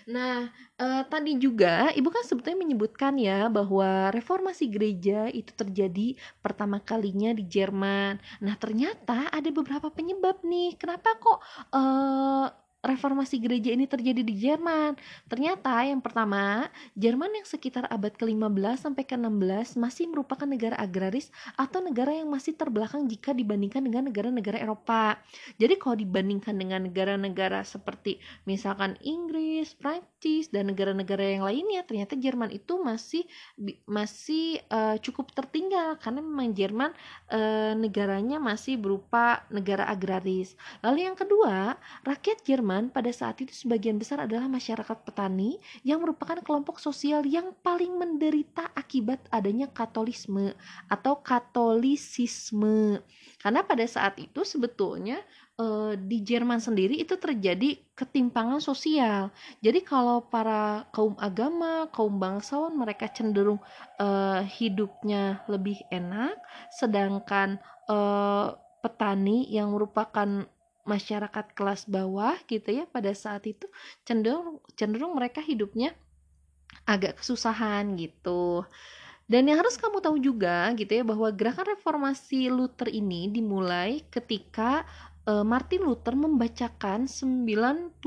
Nah, 0.05 0.53
uh, 0.77 1.01
tadi 1.09 1.33
juga 1.41 1.89
Ibu 1.89 2.13
kan 2.13 2.21
sebetulnya 2.21 2.61
menyebutkan 2.61 3.17
ya 3.17 3.49
bahwa 3.49 4.13
reformasi 4.13 4.69
gereja 4.69 5.25
itu 5.33 5.49
terjadi 5.49 6.13
pertama 6.45 6.77
kalinya 6.77 7.33
di 7.33 7.41
Jerman. 7.41 8.21
Nah, 8.45 8.55
ternyata 8.61 9.33
ada 9.33 9.49
beberapa 9.49 9.89
penyebab 9.89 10.45
nih. 10.45 10.77
Kenapa 10.77 11.17
kok 11.17 11.41
uh, 11.73 12.53
reformasi 12.85 13.41
gereja 13.41 13.73
ini 13.73 13.89
terjadi 13.89 14.21
di 14.21 14.33
Jerman. 14.37 14.93
Ternyata 15.25 15.81
yang 15.81 15.99
pertama, 15.99 16.69
Jerman 16.93 17.33
yang 17.41 17.47
sekitar 17.47 17.89
abad 17.89 18.13
ke-15 18.13 18.85
sampai 18.85 19.03
ke-16 19.03 19.81
masih 19.81 20.05
merupakan 20.09 20.45
negara 20.45 20.77
agraris 20.77 21.33
atau 21.57 21.81
negara 21.81 22.13
yang 22.13 22.29
masih 22.29 22.53
terbelakang 22.53 23.09
jika 23.09 23.33
dibandingkan 23.33 23.81
dengan 23.81 24.05
negara-negara 24.07 24.61
Eropa. 24.61 25.17
Jadi 25.57 25.73
kalau 25.81 25.97
dibandingkan 25.97 26.53
dengan 26.53 26.85
negara-negara 26.85 27.65
seperti 27.65 28.21
misalkan 28.45 28.99
Inggris, 29.01 29.73
Prancis 29.73 30.53
dan 30.53 30.69
negara-negara 30.69 31.25
yang 31.25 31.43
lainnya, 31.47 31.81
ternyata 31.87 32.13
Jerman 32.13 32.53
itu 32.53 32.77
masih 32.77 33.23
masih 33.89 34.61
uh, 34.69 34.99
cukup 35.01 35.33
tertinggal 35.33 35.97
karena 35.97 36.21
memang 36.21 36.53
Jerman 36.53 36.91
uh, 37.31 37.73
negaranya 37.73 38.37
masih 38.37 38.77
berupa 38.77 39.47
negara 39.49 39.87
agraris. 39.87 40.53
Lalu 40.83 41.07
yang 41.07 41.17
kedua, 41.17 41.79
rakyat 42.03 42.43
Jerman 42.43 42.74
Jerman 42.75 42.91
pada 42.91 43.07
saat 43.07 43.39
itu 43.39 43.55
sebagian 43.55 43.95
besar 43.95 44.27
adalah 44.27 44.51
masyarakat 44.51 45.07
petani 45.07 45.55
yang 45.87 46.03
merupakan 46.03 46.35
kelompok 46.43 46.83
sosial 46.83 47.23
yang 47.23 47.55
paling 47.63 47.95
menderita 47.95 48.67
akibat 48.75 49.23
adanya 49.31 49.71
katolisme 49.71 50.51
atau 50.91 51.23
katolisisme. 51.23 52.99
Karena 53.39 53.63
pada 53.63 53.87
saat 53.87 54.19
itu 54.19 54.43
sebetulnya 54.43 55.23
eh, 55.55 55.95
di 55.95 56.19
Jerman 56.19 56.59
sendiri 56.59 56.99
itu 56.99 57.15
terjadi 57.15 57.79
ketimpangan 57.95 58.59
sosial. 58.59 59.31
Jadi 59.63 59.79
kalau 59.79 60.27
para 60.27 60.83
kaum 60.91 61.15
agama, 61.15 61.87
kaum 61.95 62.19
bangsawan 62.19 62.75
mereka 62.75 63.07
cenderung 63.07 63.63
uh, 64.03 64.43
hidupnya 64.43 65.47
lebih 65.47 65.79
enak, 65.87 66.35
sedangkan 66.75 67.55
uh, 67.87 68.51
petani 68.83 69.47
yang 69.47 69.71
merupakan 69.71 70.43
masyarakat 70.85 71.51
kelas 71.57 71.89
bawah 71.89 72.37
gitu 72.45 72.81
ya 72.81 72.85
pada 72.85 73.11
saat 73.11 73.43
itu 73.49 73.65
cenderung 74.05 74.61
cenderung 74.77 75.17
mereka 75.17 75.41
hidupnya 75.41 75.97
agak 76.85 77.19
kesusahan 77.19 77.97
gitu. 77.97 78.63
Dan 79.25 79.49
yang 79.49 79.57
harus 79.57 79.73
kamu 79.73 80.05
tahu 80.05 80.21
juga 80.21 80.69
gitu 80.77 81.01
ya 81.01 81.01
bahwa 81.01 81.33
gerakan 81.33 81.73
reformasi 81.73 82.53
Luther 82.53 82.93
ini 82.93 83.25
dimulai 83.25 84.05
ketika 84.13 84.85
uh, 85.25 85.41
Martin 85.41 85.81
Luther 85.81 86.13
membacakan 86.13 87.09
90 87.09 87.97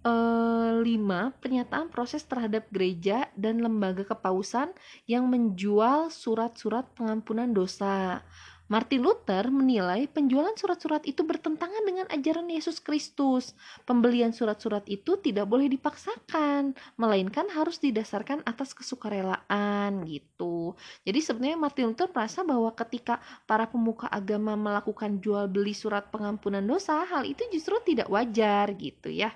eh, 0.00 0.74
5 0.80 1.44
pernyataan 1.44 1.92
proses 1.92 2.24
terhadap 2.24 2.72
gereja 2.72 3.28
dan 3.36 3.60
lembaga 3.60 4.00
kepausan 4.08 4.72
yang 5.04 5.28
menjual 5.28 6.08
surat-surat 6.08 6.88
pengampunan 6.96 7.52
dosa. 7.52 8.24
Martin 8.70 9.02
Luther 9.02 9.50
menilai 9.50 10.06
penjualan 10.06 10.54
surat-surat 10.54 11.02
itu 11.02 11.26
bertentangan 11.26 11.82
dengan 11.82 12.06
ajaran 12.06 12.46
Yesus 12.46 12.78
Kristus. 12.78 13.58
Pembelian 13.82 14.30
surat-surat 14.30 14.86
itu 14.86 15.18
tidak 15.18 15.50
boleh 15.50 15.66
dipaksakan, 15.66 16.78
melainkan 16.94 17.50
harus 17.50 17.82
didasarkan 17.82 18.46
atas 18.46 18.70
kesukarelaan 18.78 20.06
gitu. 20.06 20.78
Jadi 21.02 21.18
sebenarnya 21.18 21.58
Martin 21.58 21.90
Luther 21.90 22.14
merasa 22.14 22.46
bahwa 22.46 22.70
ketika 22.78 23.18
para 23.42 23.66
pemuka 23.66 24.06
agama 24.06 24.54
melakukan 24.54 25.18
jual 25.18 25.50
beli 25.50 25.74
surat 25.74 26.06
pengampunan 26.14 26.62
dosa, 26.62 27.02
hal 27.10 27.26
itu 27.26 27.42
justru 27.50 27.74
tidak 27.82 28.06
wajar 28.06 28.70
gitu 28.78 29.10
ya 29.10 29.34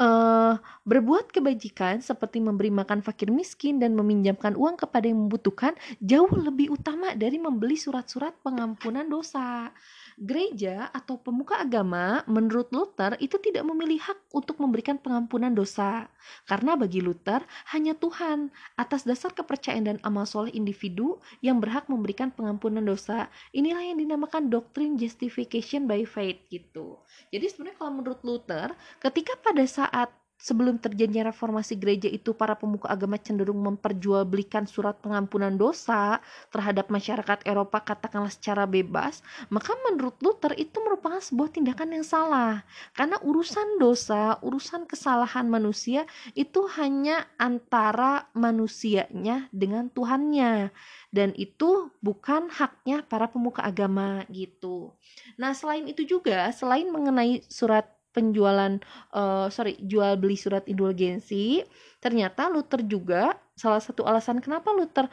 uh, 0.00 0.54
berbuat 0.84 1.32
kebajikan 1.32 2.00
seperti 2.04 2.40
memberi 2.40 2.68
makan 2.72 3.00
fakir 3.00 3.32
miskin 3.32 3.80
dan 3.80 3.96
meminjamkan 3.96 4.56
uang 4.56 4.76
kepada 4.80 5.08
yang 5.08 5.28
membutuhkan 5.28 5.72
jauh 6.00 6.30
lebih 6.32 6.72
utama 6.76 7.16
dari 7.16 7.40
membeli 7.40 7.76
surat-surat 7.76 8.36
pengampunan 8.44 9.08
dosa 9.08 9.72
gereja 10.16 10.88
atau 10.96 11.20
pemuka 11.20 11.60
agama 11.60 12.24
menurut 12.24 12.72
Luther 12.72 13.20
itu 13.20 13.36
tidak 13.36 13.68
memilih 13.68 14.00
hak 14.00 14.16
untuk 14.32 14.56
memberikan 14.56 14.96
pengampunan 14.96 15.52
dosa. 15.52 16.08
Karena 16.48 16.72
bagi 16.74 17.04
Luther 17.04 17.44
hanya 17.76 17.92
Tuhan 17.92 18.48
atas 18.80 19.04
dasar 19.04 19.36
kepercayaan 19.36 19.84
dan 19.84 19.98
amal 20.00 20.24
soleh 20.24 20.50
individu 20.56 21.20
yang 21.44 21.60
berhak 21.60 21.86
memberikan 21.92 22.32
pengampunan 22.32 22.80
dosa. 22.80 23.28
Inilah 23.52 23.84
yang 23.84 24.00
dinamakan 24.00 24.48
doktrin 24.48 24.96
justification 24.96 25.84
by 25.84 26.08
faith 26.08 26.40
gitu. 26.48 26.96
Jadi 27.28 27.46
sebenarnya 27.52 27.76
kalau 27.76 27.92
menurut 28.00 28.20
Luther 28.24 28.72
ketika 29.04 29.36
pada 29.44 29.68
saat 29.68 30.08
sebelum 30.36 30.76
terjadinya 30.76 31.32
reformasi 31.32 31.80
gereja 31.80 32.06
itu 32.12 32.36
para 32.36 32.54
pemuka 32.54 32.92
agama 32.92 33.16
cenderung 33.16 33.60
memperjualbelikan 33.64 34.68
surat 34.68 35.00
pengampunan 35.00 35.56
dosa 35.56 36.20
terhadap 36.52 36.92
masyarakat 36.92 37.42
Eropa 37.48 37.80
katakanlah 37.82 38.30
secara 38.30 38.68
bebas, 38.68 39.24
maka 39.48 39.72
menurut 39.88 40.16
Luther 40.20 40.52
itu 40.60 40.76
merupakan 40.84 41.18
sebuah 41.18 41.50
tindakan 41.56 41.96
yang 41.96 42.06
salah. 42.06 42.62
Karena 42.92 43.16
urusan 43.24 43.80
dosa, 43.80 44.36
urusan 44.44 44.84
kesalahan 44.84 45.48
manusia 45.48 46.04
itu 46.36 46.68
hanya 46.76 47.24
antara 47.40 48.28
manusianya 48.36 49.48
dengan 49.50 49.88
Tuhannya 49.88 50.70
dan 51.16 51.32
itu 51.40 51.88
bukan 52.04 52.52
haknya 52.52 53.00
para 53.08 53.32
pemuka 53.32 53.64
agama 53.64 54.28
gitu. 54.28 54.92
Nah, 55.40 55.56
selain 55.56 55.88
itu 55.88 56.04
juga, 56.04 56.52
selain 56.52 56.92
mengenai 56.92 57.40
surat 57.48 57.95
penjualan 58.16 58.80
uh, 59.12 59.52
sorry 59.52 59.76
jual 59.84 60.16
beli 60.16 60.40
surat 60.40 60.64
indulgensi. 60.64 61.60
Ternyata 62.00 62.48
Luther 62.48 62.80
juga 62.88 63.36
salah 63.52 63.80
satu 63.80 64.08
alasan 64.08 64.40
kenapa 64.40 64.72
Luther 64.72 65.08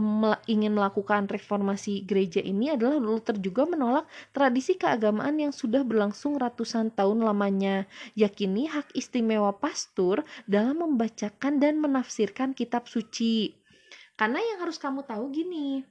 mel 0.00 0.36
ingin 0.48 0.72
melakukan 0.76 1.28
reformasi 1.28 2.04
gereja 2.04 2.40
ini 2.40 2.72
adalah 2.72 3.00
Luther 3.00 3.36
juga 3.40 3.64
menolak 3.64 4.04
tradisi 4.36 4.76
keagamaan 4.76 5.40
yang 5.40 5.52
sudah 5.52 5.84
berlangsung 5.84 6.36
ratusan 6.36 6.92
tahun 6.92 7.24
lamanya 7.24 7.88
yakini 8.16 8.68
hak 8.68 8.92
istimewa 8.92 9.56
pastor 9.56 10.24
dalam 10.44 10.84
membacakan 10.84 11.56
dan 11.56 11.80
menafsirkan 11.80 12.52
kitab 12.52 12.84
suci. 12.88 13.56
Karena 14.16 14.40
yang 14.40 14.64
harus 14.64 14.80
kamu 14.80 15.04
tahu 15.04 15.28
gini 15.32 15.84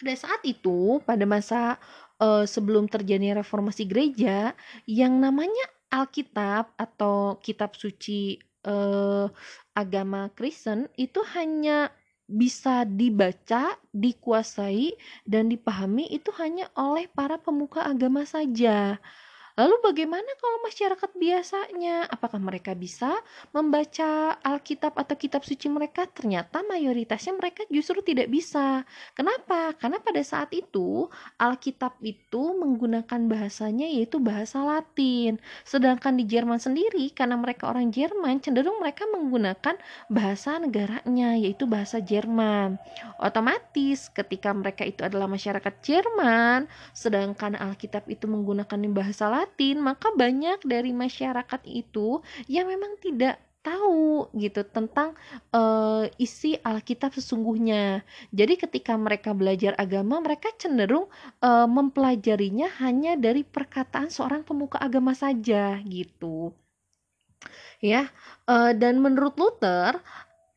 pada 0.00 0.16
saat 0.16 0.40
itu 0.48 0.96
pada 1.04 1.28
masa 1.28 1.76
uh, 2.20 2.44
sebelum 2.46 2.86
terjadi 2.86 3.40
reformasi 3.40 3.88
gereja 3.88 4.52
yang 4.86 5.18
namanya 5.18 5.66
Alkitab 5.90 6.70
atau 6.78 7.40
kitab 7.42 7.74
suci 7.74 8.38
uh, 8.68 9.26
agama 9.74 10.30
Kristen 10.36 10.86
itu 10.94 11.18
hanya 11.34 11.90
bisa 12.30 12.86
dibaca, 12.86 13.74
dikuasai, 13.90 14.94
dan 15.26 15.50
dipahami 15.50 16.06
itu 16.14 16.30
hanya 16.38 16.70
oleh 16.78 17.10
para 17.10 17.42
pemuka 17.42 17.82
agama 17.82 18.22
saja. 18.22 19.02
Lalu 19.60 19.76
bagaimana 19.84 20.30
kalau 20.40 20.64
masyarakat 20.64 21.10
biasanya? 21.20 22.08
Apakah 22.08 22.40
mereka 22.40 22.72
bisa 22.72 23.20
membaca 23.52 24.40
Alkitab 24.40 24.96
atau 24.96 25.12
kitab 25.20 25.44
suci 25.44 25.68
mereka? 25.68 26.08
Ternyata 26.08 26.64
mayoritasnya 26.64 27.36
mereka 27.36 27.68
justru 27.68 28.00
tidak 28.00 28.32
bisa. 28.32 28.88
Kenapa? 29.12 29.76
Karena 29.76 30.00
pada 30.00 30.24
saat 30.24 30.48
itu 30.56 31.12
Alkitab 31.36 32.00
itu 32.00 32.56
menggunakan 32.56 33.20
bahasanya 33.28 33.84
yaitu 33.84 34.16
bahasa 34.16 34.64
Latin. 34.64 35.36
Sedangkan 35.68 36.16
di 36.16 36.24
Jerman 36.24 36.56
sendiri 36.56 37.12
karena 37.12 37.36
mereka 37.36 37.68
orang 37.68 37.92
Jerman 37.92 38.40
cenderung 38.40 38.80
mereka 38.80 39.04
menggunakan 39.12 39.76
bahasa 40.08 40.56
negaranya 40.56 41.36
yaitu 41.36 41.68
bahasa 41.68 42.00
Jerman. 42.00 42.80
Otomatis 43.20 44.08
ketika 44.08 44.56
mereka 44.56 44.88
itu 44.88 45.04
adalah 45.04 45.28
masyarakat 45.28 45.84
Jerman 45.84 46.64
sedangkan 46.96 47.60
Alkitab 47.60 48.08
itu 48.08 48.24
menggunakan 48.24 48.80
bahasa 48.96 49.28
Latin 49.28 49.49
Latin, 49.50 49.82
maka 49.82 50.14
banyak 50.14 50.62
dari 50.62 50.94
masyarakat 50.94 51.66
itu 51.66 52.22
yang 52.46 52.70
memang 52.70 52.94
tidak 53.02 53.42
tahu 53.60 54.30
gitu 54.38 54.64
tentang 54.64 55.12
uh, 55.52 56.06
isi 56.16 56.56
Alkitab 56.62 57.12
sesungguhnya. 57.12 58.06
Jadi 58.30 58.54
ketika 58.56 58.94
mereka 58.94 59.34
belajar 59.34 59.74
agama, 59.76 60.22
mereka 60.22 60.54
cenderung 60.54 61.10
uh, 61.42 61.66
mempelajarinya 61.66 62.70
hanya 62.78 63.18
dari 63.18 63.42
perkataan 63.42 64.08
seorang 64.08 64.46
pemuka 64.46 64.78
agama 64.78 65.12
saja 65.12 65.76
gitu. 65.82 66.54
Ya, 67.82 68.08
uh, 68.46 68.70
dan 68.70 69.02
menurut 69.02 69.34
Luther 69.34 69.98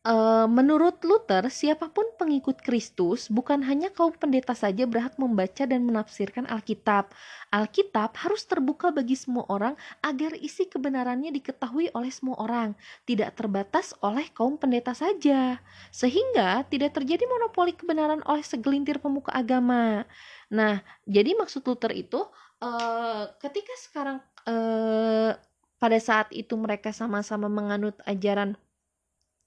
Uh, 0.03 0.51
menurut 0.51 0.99
Luther, 1.07 1.47
siapa 1.47 1.87
pun 1.87 2.03
pengikut 2.19 2.59
Kristus, 2.59 3.31
bukan 3.31 3.63
hanya 3.63 3.87
kaum 3.87 4.11
pendeta 4.11 4.51
saja 4.51 4.83
berhak 4.83 5.15
membaca 5.15 5.63
dan 5.63 5.87
menafsirkan 5.87 6.43
Alkitab. 6.43 7.07
Alkitab 7.55 8.11
harus 8.19 8.43
terbuka 8.43 8.91
bagi 8.91 9.15
semua 9.15 9.47
orang 9.47 9.79
agar 10.03 10.35
isi 10.35 10.67
kebenarannya 10.67 11.31
diketahui 11.31 11.87
oleh 11.95 12.11
semua 12.11 12.35
orang, 12.43 12.75
tidak 13.07 13.39
terbatas 13.39 13.95
oleh 14.03 14.27
kaum 14.35 14.59
pendeta 14.59 14.91
saja, 14.91 15.63
sehingga 15.87 16.67
tidak 16.67 16.99
terjadi 16.99 17.23
monopoli 17.23 17.71
kebenaran 17.71 18.19
oleh 18.27 18.43
segelintir 18.43 18.99
pemuka 18.99 19.31
agama. 19.31 20.03
Nah, 20.51 20.83
jadi 21.07 21.31
maksud 21.31 21.63
Luther 21.63 21.95
itu, 21.95 22.27
uh, 22.59 23.23
ketika 23.39 23.71
sekarang 23.79 24.19
uh, 24.51 25.31
pada 25.79 25.99
saat 25.99 26.27
itu 26.35 26.59
mereka 26.59 26.91
sama-sama 26.91 27.47
menganut 27.47 27.95
ajaran 28.03 28.59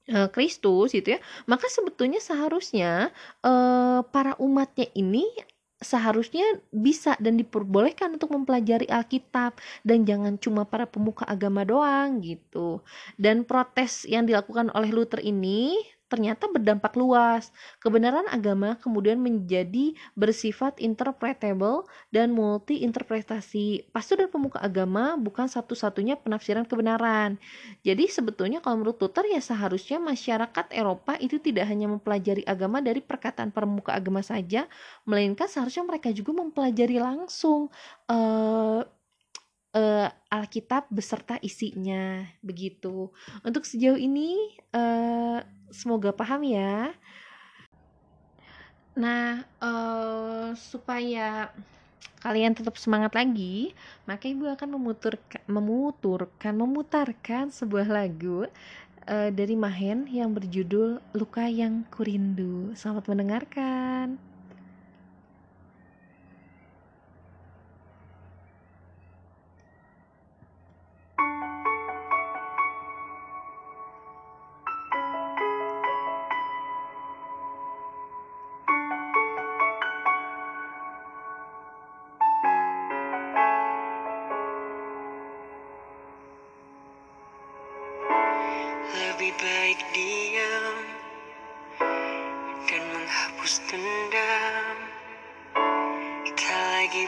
Eh, 0.07 0.31
Kristus 0.31 0.95
gitu 0.95 1.19
ya 1.19 1.21
maka 1.51 1.66
sebetulnya 1.66 2.23
seharusnya 2.23 3.11
uh, 3.42 4.07
para 4.07 4.38
umatnya 4.38 4.87
ini 4.95 5.27
seharusnya 5.83 6.62
bisa 6.71 7.19
dan 7.19 7.35
diperbolehkan 7.35 8.14
untuk 8.14 8.31
mempelajari 8.31 8.87
Alkitab 8.87 9.59
dan 9.83 10.07
jangan 10.07 10.38
cuma 10.38 10.62
para 10.64 10.88
pemuka 10.88 11.29
agama 11.29 11.69
doang 11.69 12.25
gitu. 12.25 12.81
Dan 13.21 13.45
protes 13.45 14.09
yang 14.09 14.25
dilakukan 14.25 14.73
oleh 14.73 14.88
Luther 14.88 15.21
ini 15.21 15.77
ternyata 16.07 16.47
berdampak 16.47 16.95
luas. 16.95 17.51
Kebenaran 17.83 18.27
agama 18.31 18.79
kemudian 18.79 19.19
menjadi 19.19 19.95
bersifat 20.14 20.79
interpretable 20.79 21.87
dan 22.14 22.31
multi-interpretasi. 22.33 23.90
Pastor 23.90 24.23
dan 24.23 24.31
pemuka 24.31 24.62
agama 24.62 25.19
bukan 25.19 25.51
satu-satunya 25.51 26.19
penafsiran 26.23 26.64
kebenaran. 26.66 27.38
Jadi 27.83 28.07
sebetulnya 28.07 28.62
kalau 28.62 28.83
menurut 28.83 28.99
Luther 29.03 29.27
ya 29.27 29.42
seharusnya 29.42 29.99
masyarakat 29.99 30.66
Eropa 30.71 31.19
itu 31.19 31.42
tidak 31.42 31.66
hanya 31.66 31.90
mempelajari 31.90 32.47
agama 32.47 32.79
dari 32.79 33.03
perkataan 33.03 33.51
pemuka 33.51 33.95
agama 33.95 34.23
saja, 34.23 34.71
melainkan 35.03 35.51
seharusnya 35.51 35.83
mereka 35.87 36.14
juga 36.14 36.31
mempelajari 36.35 37.03
langsung 37.03 37.69
uh, 38.07 38.83
uh, 39.77 40.09
Alkitab 40.33 40.88
beserta 40.88 41.37
isinya 41.45 42.25
begitu. 42.40 43.12
Untuk 43.45 43.69
sejauh 43.69 44.01
ini 44.01 44.57
uh, 44.73 45.45
semoga 45.71 46.11
paham 46.15 46.43
ya. 46.47 46.95
Nah, 48.97 49.45
uh, 49.61 50.57
supaya 50.57 51.53
kalian 52.25 52.57
tetap 52.57 52.75
semangat 52.81 53.13
lagi, 53.13 53.77
maka 54.09 54.27
ibu 54.27 54.49
akan 54.49 54.81
memuturkan, 54.81 55.43
memuturkan, 55.47 56.55
memutarkan 56.57 57.45
sebuah 57.53 57.87
lagu 57.87 58.49
uh, 59.07 59.31
dari 59.31 59.55
Mahen 59.55 60.09
yang 60.09 60.33
berjudul 60.33 60.99
Luka 61.13 61.47
yang 61.47 61.85
Kurindu. 61.93 62.73
Selamat 62.73 63.13
mendengarkan. 63.13 64.36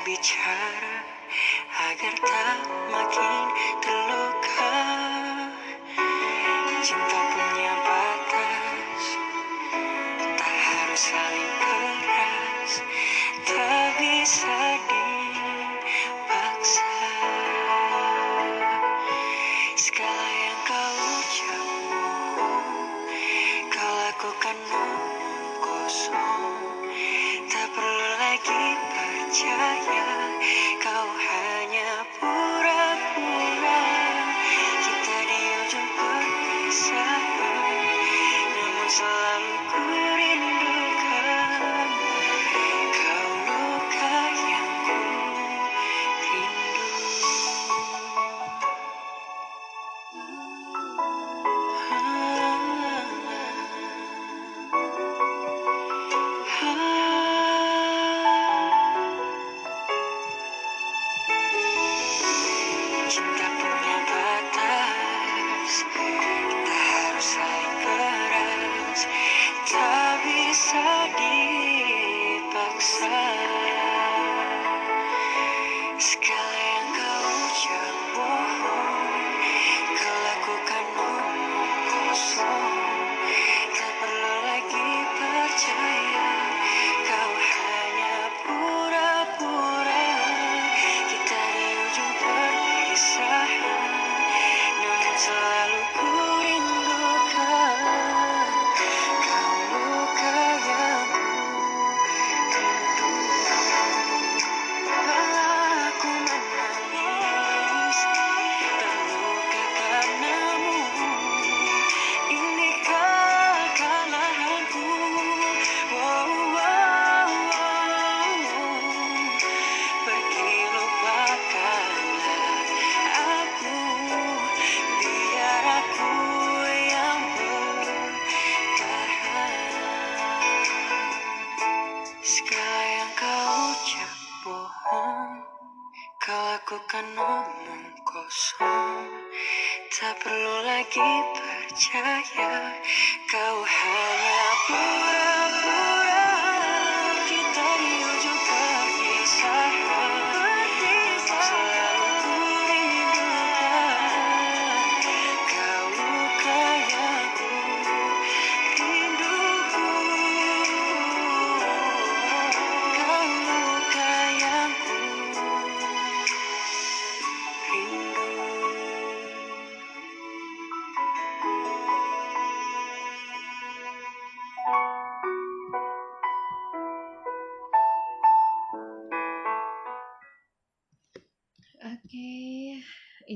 Bicara 0.07 1.03
agar 1.91 2.15
tak 2.23 2.59
makin 2.91 3.43
terluka. 3.83 4.88
Bisa 70.69 71.09
dipaksa. 71.17 73.38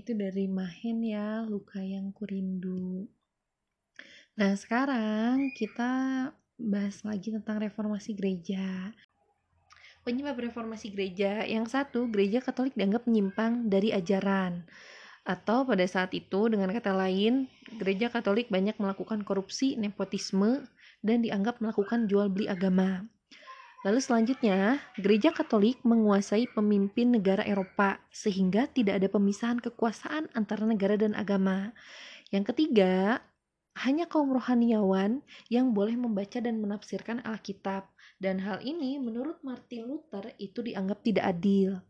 Itu 0.03 0.19
dari 0.19 0.51
Mahen 0.51 1.07
ya, 1.07 1.47
luka 1.47 1.79
yang 1.79 2.11
kurindu. 2.11 3.07
Nah, 4.35 4.51
sekarang 4.59 5.55
kita 5.55 5.91
bahas 6.59 7.07
lagi 7.07 7.31
tentang 7.31 7.63
reformasi 7.63 8.11
gereja. 8.11 8.91
Penyebab 10.03 10.35
reformasi 10.43 10.91
gereja 10.91 11.47
yang 11.47 11.71
satu, 11.71 12.11
gereja 12.11 12.43
Katolik 12.43 12.75
dianggap 12.75 13.07
menyimpang 13.07 13.71
dari 13.71 13.95
ajaran. 13.95 14.67
Atau 15.23 15.63
pada 15.63 15.87
saat 15.87 16.11
itu, 16.11 16.51
dengan 16.51 16.75
kata 16.75 16.91
lain, 16.91 17.47
gereja 17.79 18.11
Katolik 18.11 18.51
banyak 18.51 18.75
melakukan 18.83 19.23
korupsi, 19.23 19.79
nepotisme, 19.79 20.67
dan 21.07 21.23
dianggap 21.23 21.63
melakukan 21.63 22.11
jual 22.11 22.27
beli 22.27 22.51
agama. 22.51 23.07
Lalu 23.83 23.99
selanjutnya, 23.99 24.79
gereja 24.95 25.35
Katolik 25.35 25.83
menguasai 25.83 26.47
pemimpin 26.55 27.11
negara 27.11 27.43
Eropa 27.43 27.99
sehingga 28.15 28.71
tidak 28.71 29.03
ada 29.03 29.09
pemisahan 29.11 29.59
kekuasaan 29.59 30.31
antara 30.39 30.63
negara 30.63 30.95
dan 30.95 31.19
agama. 31.19 31.75
Yang 32.31 32.55
ketiga, 32.55 33.19
hanya 33.83 34.07
kaum 34.07 34.31
rohaniawan 34.31 35.27
yang 35.51 35.75
boleh 35.75 35.99
membaca 35.99 36.39
dan 36.39 36.63
menafsirkan 36.63 37.27
Alkitab. 37.27 37.91
Dan 38.23 38.39
hal 38.47 38.63
ini 38.63 39.03
menurut 39.03 39.43
Martin 39.43 39.91
Luther 39.91 40.31
itu 40.39 40.63
dianggap 40.63 41.03
tidak 41.03 41.27
adil. 41.35 41.83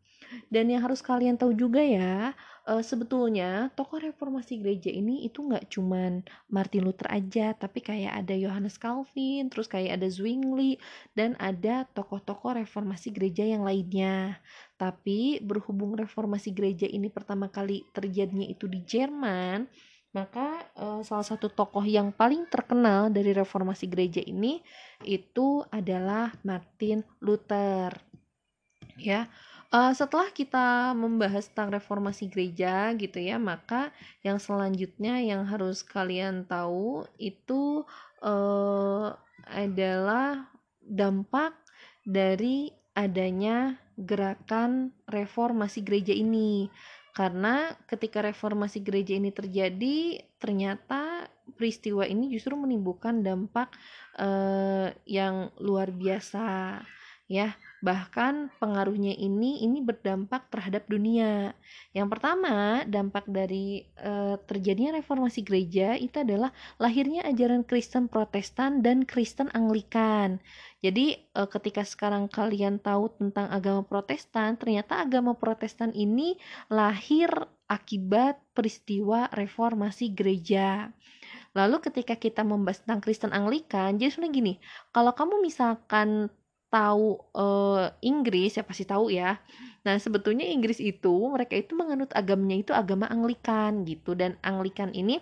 Dan 0.48 0.72
yang 0.72 0.85
harus 0.85 1.00
kalian 1.00 1.37
tahu 1.40 1.52
juga 1.56 1.80
ya, 1.82 2.32
eh, 2.68 2.82
sebetulnya 2.85 3.70
tokoh 3.74 4.02
reformasi 4.02 4.61
gereja 4.61 4.88
ini 4.92 5.26
itu 5.26 5.42
nggak 5.42 5.70
cuman 5.72 6.22
Martin 6.48 6.82
Luther 6.87 7.08
aja, 7.11 7.56
tapi 7.56 7.82
kayak 7.82 8.24
ada 8.24 8.35
Johannes 8.37 8.76
Calvin, 8.76 9.50
terus 9.52 9.66
kayak 9.66 10.00
ada 10.00 10.08
Zwingli, 10.08 10.78
dan 11.16 11.35
ada 11.42 11.88
tokoh-tokoh 11.90 12.61
reformasi 12.62 13.11
gereja 13.11 13.42
yang 13.46 13.66
lainnya. 13.66 14.38
Tapi 14.78 15.42
berhubung 15.42 15.94
reformasi 15.94 16.50
gereja 16.54 16.87
ini 16.87 17.08
pertama 17.12 17.48
kali 17.50 17.87
terjadinya 17.94 18.46
itu 18.46 18.66
di 18.66 18.82
Jerman, 18.82 19.66
maka 20.12 20.68
eh, 20.76 21.00
salah 21.02 21.26
satu 21.26 21.48
tokoh 21.48 21.82
yang 21.82 22.12
paling 22.12 22.44
terkenal 22.46 23.08
dari 23.08 23.32
reformasi 23.32 23.88
gereja 23.88 24.20
ini 24.20 24.61
itu 25.08 25.64
adalah 25.72 26.30
Martin 26.44 27.00
Luther. 27.24 27.96
Ya, 29.00 29.32
Eh, 29.72 29.92
setelah 29.96 30.28
kita 30.28 30.92
membahas 30.92 31.48
tentang 31.48 31.72
reformasi 31.72 32.28
gereja 32.28 32.92
gitu 32.92 33.16
ya, 33.16 33.40
maka 33.40 33.88
yang 34.20 34.37
selanjutnya 34.37 35.16
yang 35.24 35.48
harus 35.48 35.80
kalian 35.80 36.44
tahu 36.44 37.08
itu 37.16 37.80
eh, 38.20 39.08
adalah 39.48 40.44
dampak 40.85 41.56
dari 42.04 42.68
adanya 42.92 43.80
gerakan 43.96 44.92
reformasi 45.08 45.80
gereja 45.80 46.12
ini. 46.12 46.68
Karena 47.16 47.72
ketika 47.88 48.20
reformasi 48.20 48.85
gereja 48.85 49.16
ini 49.16 49.32
terjadi, 49.32 50.20
ternyata 50.37 51.32
peristiwa 51.56 52.04
ini 52.04 52.28
justru 52.28 52.61
menimbulkan 52.61 53.24
dampak 53.24 53.72
eh, 54.20 54.92
yang 55.08 55.48
luar 55.64 55.88
biasa 55.88 56.76
ya 57.33 57.57
bahkan 57.83 58.47
pengaruhnya 58.62 59.11
ini 59.18 59.66
ini 59.66 59.83
berdampak 59.83 60.47
terhadap 60.55 60.87
dunia. 60.87 61.51
Yang 61.90 62.09
pertama, 62.14 62.87
dampak 62.87 63.27
dari 63.27 63.90
e, 63.99 64.38
terjadinya 64.47 65.03
reformasi 65.03 65.42
gereja 65.42 65.99
itu 65.99 66.23
adalah 66.23 66.55
lahirnya 66.79 67.27
ajaran 67.27 67.66
Kristen 67.66 68.07
Protestan 68.07 68.87
dan 68.87 69.03
Kristen 69.03 69.51
Anglikan. 69.51 70.38
Jadi 70.79 71.27
e, 71.27 71.40
ketika 71.51 71.83
sekarang 71.83 72.31
kalian 72.31 72.79
tahu 72.79 73.11
tentang 73.18 73.51
agama 73.51 73.83
Protestan, 73.83 74.55
ternyata 74.55 75.03
agama 75.03 75.35
Protestan 75.35 75.90
ini 75.90 76.38
lahir 76.71 77.35
akibat 77.66 78.38
peristiwa 78.55 79.27
reformasi 79.35 80.14
gereja. 80.14 80.95
Lalu 81.53 81.83
ketika 81.83 82.14
kita 82.14 82.47
membahas 82.47 82.87
tentang 82.87 83.03
Kristen 83.03 83.35
Anglikan, 83.35 83.99
jadi 83.99 84.09
sebenarnya 84.09 84.38
gini, 84.38 84.55
kalau 84.95 85.12
kamu 85.12 85.42
misalkan 85.42 86.31
tahu 86.72 87.20
uh, 87.37 87.92
Inggris 88.00 88.56
ya 88.56 88.64
pasti 88.64 88.88
tahu 88.88 89.12
ya. 89.12 89.37
Nah, 89.85 90.00
sebetulnya 90.00 90.48
Inggris 90.48 90.80
itu 90.80 91.12
mereka 91.28 91.52
itu 91.61 91.76
menganut 91.76 92.08
agamanya 92.16 92.56
itu 92.64 92.72
agama 92.72 93.04
Anglikan 93.12 93.85
gitu. 93.85 94.16
Dan 94.16 94.40
Anglikan 94.40 94.96
ini 94.96 95.20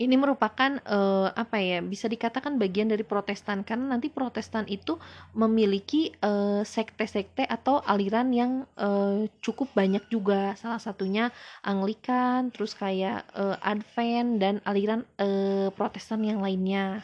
ini 0.00 0.16
merupakan 0.16 0.80
uh, 0.88 1.28
apa 1.34 1.60
ya 1.60 1.78
bisa 1.84 2.08
dikatakan 2.08 2.56
bagian 2.56 2.88
dari 2.92 3.02
Protestan. 3.02 3.66
Karena 3.66 3.96
nanti 3.96 4.08
Protestan 4.12 4.64
itu 4.70 4.96
memiliki 5.34 6.14
sekte-sekte 6.62 7.44
uh, 7.44 7.52
atau 7.58 7.82
aliran 7.82 8.30
yang 8.30 8.52
uh, 8.78 9.26
cukup 9.42 9.74
banyak 9.74 10.06
juga. 10.12 10.54
Salah 10.54 10.78
satunya 10.78 11.34
Anglikan 11.66 12.54
terus 12.54 12.78
kayak 12.78 13.26
uh, 13.34 13.58
Advent 13.64 14.38
dan 14.38 14.54
aliran 14.68 15.02
uh, 15.18 15.72
Protestan 15.74 16.22
yang 16.22 16.38
lainnya 16.44 17.02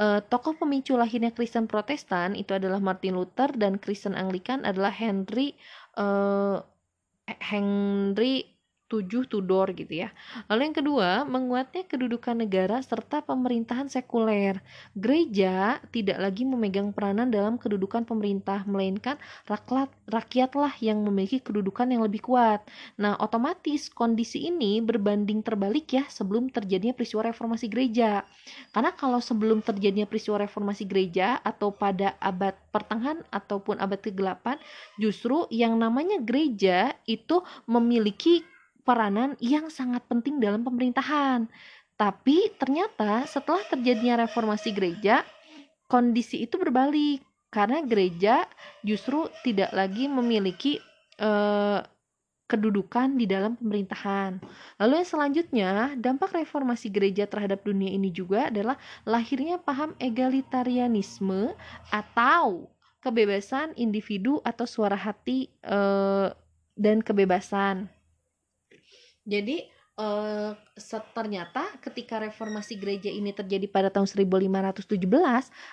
uh, 0.00 0.20
tokoh 0.24 0.56
pemicu 0.56 0.96
lahirnya 0.96 1.32
Kristen 1.32 1.68
Protestan 1.68 2.36
itu 2.36 2.56
adalah 2.56 2.80
Martin 2.80 3.16
Luther 3.16 3.52
dan 3.56 3.80
Kristen 3.80 4.16
Anglikan 4.16 4.64
adalah 4.64 4.92
Henry 4.92 5.56
uh, 5.98 6.60
Henry 7.26 8.55
tujuh 8.86 9.26
Tudor 9.26 9.74
gitu 9.74 10.06
ya. 10.06 10.14
Lalu 10.46 10.70
yang 10.70 10.76
kedua, 10.78 11.08
menguatnya 11.26 11.82
kedudukan 11.86 12.38
negara 12.38 12.78
serta 12.82 13.22
pemerintahan 13.22 13.90
sekuler. 13.90 14.62
Gereja 14.94 15.82
tidak 15.90 16.22
lagi 16.22 16.46
memegang 16.46 16.94
peranan 16.94 17.28
dalam 17.28 17.58
kedudukan 17.58 18.06
pemerintah, 18.06 18.62
melainkan 18.64 19.18
rakyat 19.50 19.90
rakyatlah 20.06 20.78
yang 20.78 21.02
memiliki 21.02 21.42
kedudukan 21.42 21.90
yang 21.90 22.06
lebih 22.06 22.22
kuat. 22.22 22.62
Nah, 22.98 23.18
otomatis 23.18 23.90
kondisi 23.90 24.46
ini 24.46 24.78
berbanding 24.78 25.42
terbalik 25.42 25.90
ya 25.90 26.04
sebelum 26.06 26.48
terjadinya 26.54 26.94
peristiwa 26.94 27.26
reformasi 27.26 27.66
gereja. 27.66 28.22
Karena 28.70 28.94
kalau 28.94 29.18
sebelum 29.18 29.62
terjadinya 29.66 30.06
peristiwa 30.06 30.38
reformasi 30.38 30.86
gereja 30.86 31.42
atau 31.42 31.74
pada 31.74 32.14
abad 32.22 32.54
pertengahan 32.70 33.26
ataupun 33.34 33.82
abad 33.82 33.98
ke-8, 33.98 34.62
justru 35.02 35.50
yang 35.50 35.74
namanya 35.74 36.22
gereja 36.22 36.94
itu 37.10 37.42
memiliki 37.66 38.46
peranan 38.86 39.34
yang 39.42 39.66
sangat 39.66 40.06
penting 40.06 40.38
dalam 40.38 40.62
pemerintahan. 40.62 41.50
Tapi 41.98 42.54
ternyata 42.54 43.26
setelah 43.26 43.66
terjadinya 43.66 44.22
reformasi 44.24 44.70
gereja, 44.70 45.26
kondisi 45.90 46.46
itu 46.46 46.54
berbalik 46.54 47.24
karena 47.50 47.82
gereja 47.82 48.44
justru 48.84 49.26
tidak 49.42 49.72
lagi 49.72 50.06
memiliki 50.06 50.78
eh, 51.18 51.80
kedudukan 52.46 53.18
di 53.18 53.26
dalam 53.26 53.58
pemerintahan. 53.58 54.38
Lalu 54.78 55.02
yang 55.02 55.08
selanjutnya, 55.08 55.70
dampak 55.98 56.30
reformasi 56.36 56.92
gereja 56.94 57.26
terhadap 57.26 57.66
dunia 57.66 57.90
ini 57.90 58.14
juga 58.14 58.52
adalah 58.52 58.78
lahirnya 59.02 59.58
paham 59.58 59.98
egalitarianisme 59.98 61.50
atau 61.90 62.70
kebebasan 63.02 63.74
individu 63.74 64.38
atau 64.46 64.68
suara 64.68 64.94
hati 64.94 65.50
eh, 65.64 66.28
dan 66.78 67.02
kebebasan. 67.02 67.95
Jadi 69.26 69.66
uh, 69.98 70.54
ternyata 71.12 71.66
ketika 71.82 72.22
reformasi 72.22 72.78
gereja 72.78 73.10
ini 73.10 73.34
terjadi 73.34 73.66
pada 73.66 73.88
tahun 73.90 74.06
1517 74.06 74.86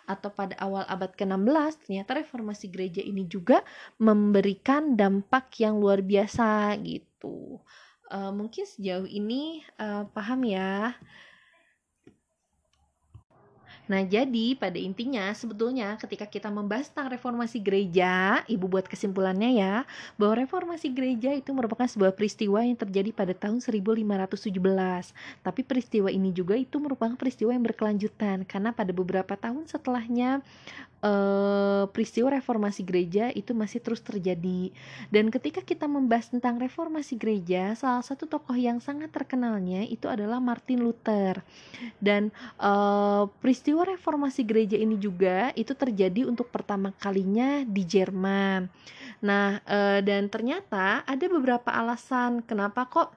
atau 0.09 0.29
pada 0.33 0.55
awal 0.57 0.83
abad 0.89 1.13
ke-16, 1.13 1.85
ternyata 1.85 2.11
reformasi 2.17 2.65
gereja 2.71 3.05
ini 3.05 3.29
juga 3.29 3.61
memberikan 4.01 4.97
dampak 4.97 5.53
yang 5.61 5.77
luar 5.77 6.01
biasa 6.01 6.73
gitu. 6.81 7.61
Uh, 8.09 8.31
mungkin 8.33 8.65
sejauh 8.65 9.07
ini 9.07 9.63
uh, 9.77 10.09
paham 10.11 10.43
ya. 10.49 10.97
Nah, 13.83 13.99
jadi 13.99 14.55
pada 14.55 14.79
intinya 14.79 15.27
sebetulnya 15.35 15.99
ketika 15.99 16.23
kita 16.23 16.47
membahas 16.47 16.87
tentang 16.87 17.11
reformasi 17.11 17.59
gereja, 17.59 18.39
Ibu 18.47 18.71
buat 18.71 18.87
kesimpulannya 18.87 19.59
ya, 19.59 19.75
bahwa 20.15 20.39
reformasi 20.39 20.87
gereja 20.95 21.35
itu 21.35 21.51
merupakan 21.51 21.83
sebuah 21.83 22.15
peristiwa 22.15 22.63
yang 22.63 22.79
terjadi 22.79 23.11
pada 23.11 23.35
tahun 23.35 23.59
1517. 23.59 24.55
Tapi 25.43 25.61
peristiwa 25.67 26.07
ini 26.07 26.31
juga 26.31 26.55
itu 26.55 26.79
merupakan 26.79 27.19
peristiwa 27.19 27.51
yang 27.51 27.63
berkelanjutan 27.67 28.47
karena 28.47 28.71
pada 28.71 28.95
beberapa 28.95 29.35
tahun 29.35 29.67
setelahnya 29.67 30.39
eh, 31.03 31.83
peristiwa 31.91 32.31
reformasi 32.31 32.87
gereja 32.87 33.29
itu 33.35 33.51
masih 33.51 33.83
terus 33.83 33.99
terjadi. 33.99 34.71
Dan 35.11 35.27
ketika 35.27 35.59
kita 35.59 35.85
membahas 35.85 36.31
tentang 36.31 36.57
reformasi 36.57 37.19
gereja, 37.19 37.75
salah 37.75 38.01
satu 38.01 38.23
tokoh 38.23 38.55
yang 38.55 38.79
sangat 38.79 39.11
terkenalnya 39.11 39.83
itu 39.83 40.07
adalah 40.07 40.39
Martin 40.39 40.87
Luther. 40.87 41.43
Dan 41.99 42.31
eh, 42.57 43.23
peristiwa 43.43 43.83
reformasi 43.83 44.47
gereja 44.47 44.79
ini 44.79 44.95
juga 44.95 45.51
itu 45.59 45.75
terjadi 45.75 46.23
untuk 46.23 46.47
pertama 46.47 46.95
kalinya 46.97 47.67
di 47.67 47.83
Jerman. 47.83 48.71
Nah, 49.23 49.63
e, 49.63 50.03
dan 50.03 50.27
ternyata 50.27 51.07
ada 51.07 51.25
beberapa 51.31 51.71
alasan 51.71 52.43
kenapa 52.43 52.83
kok 52.91 53.09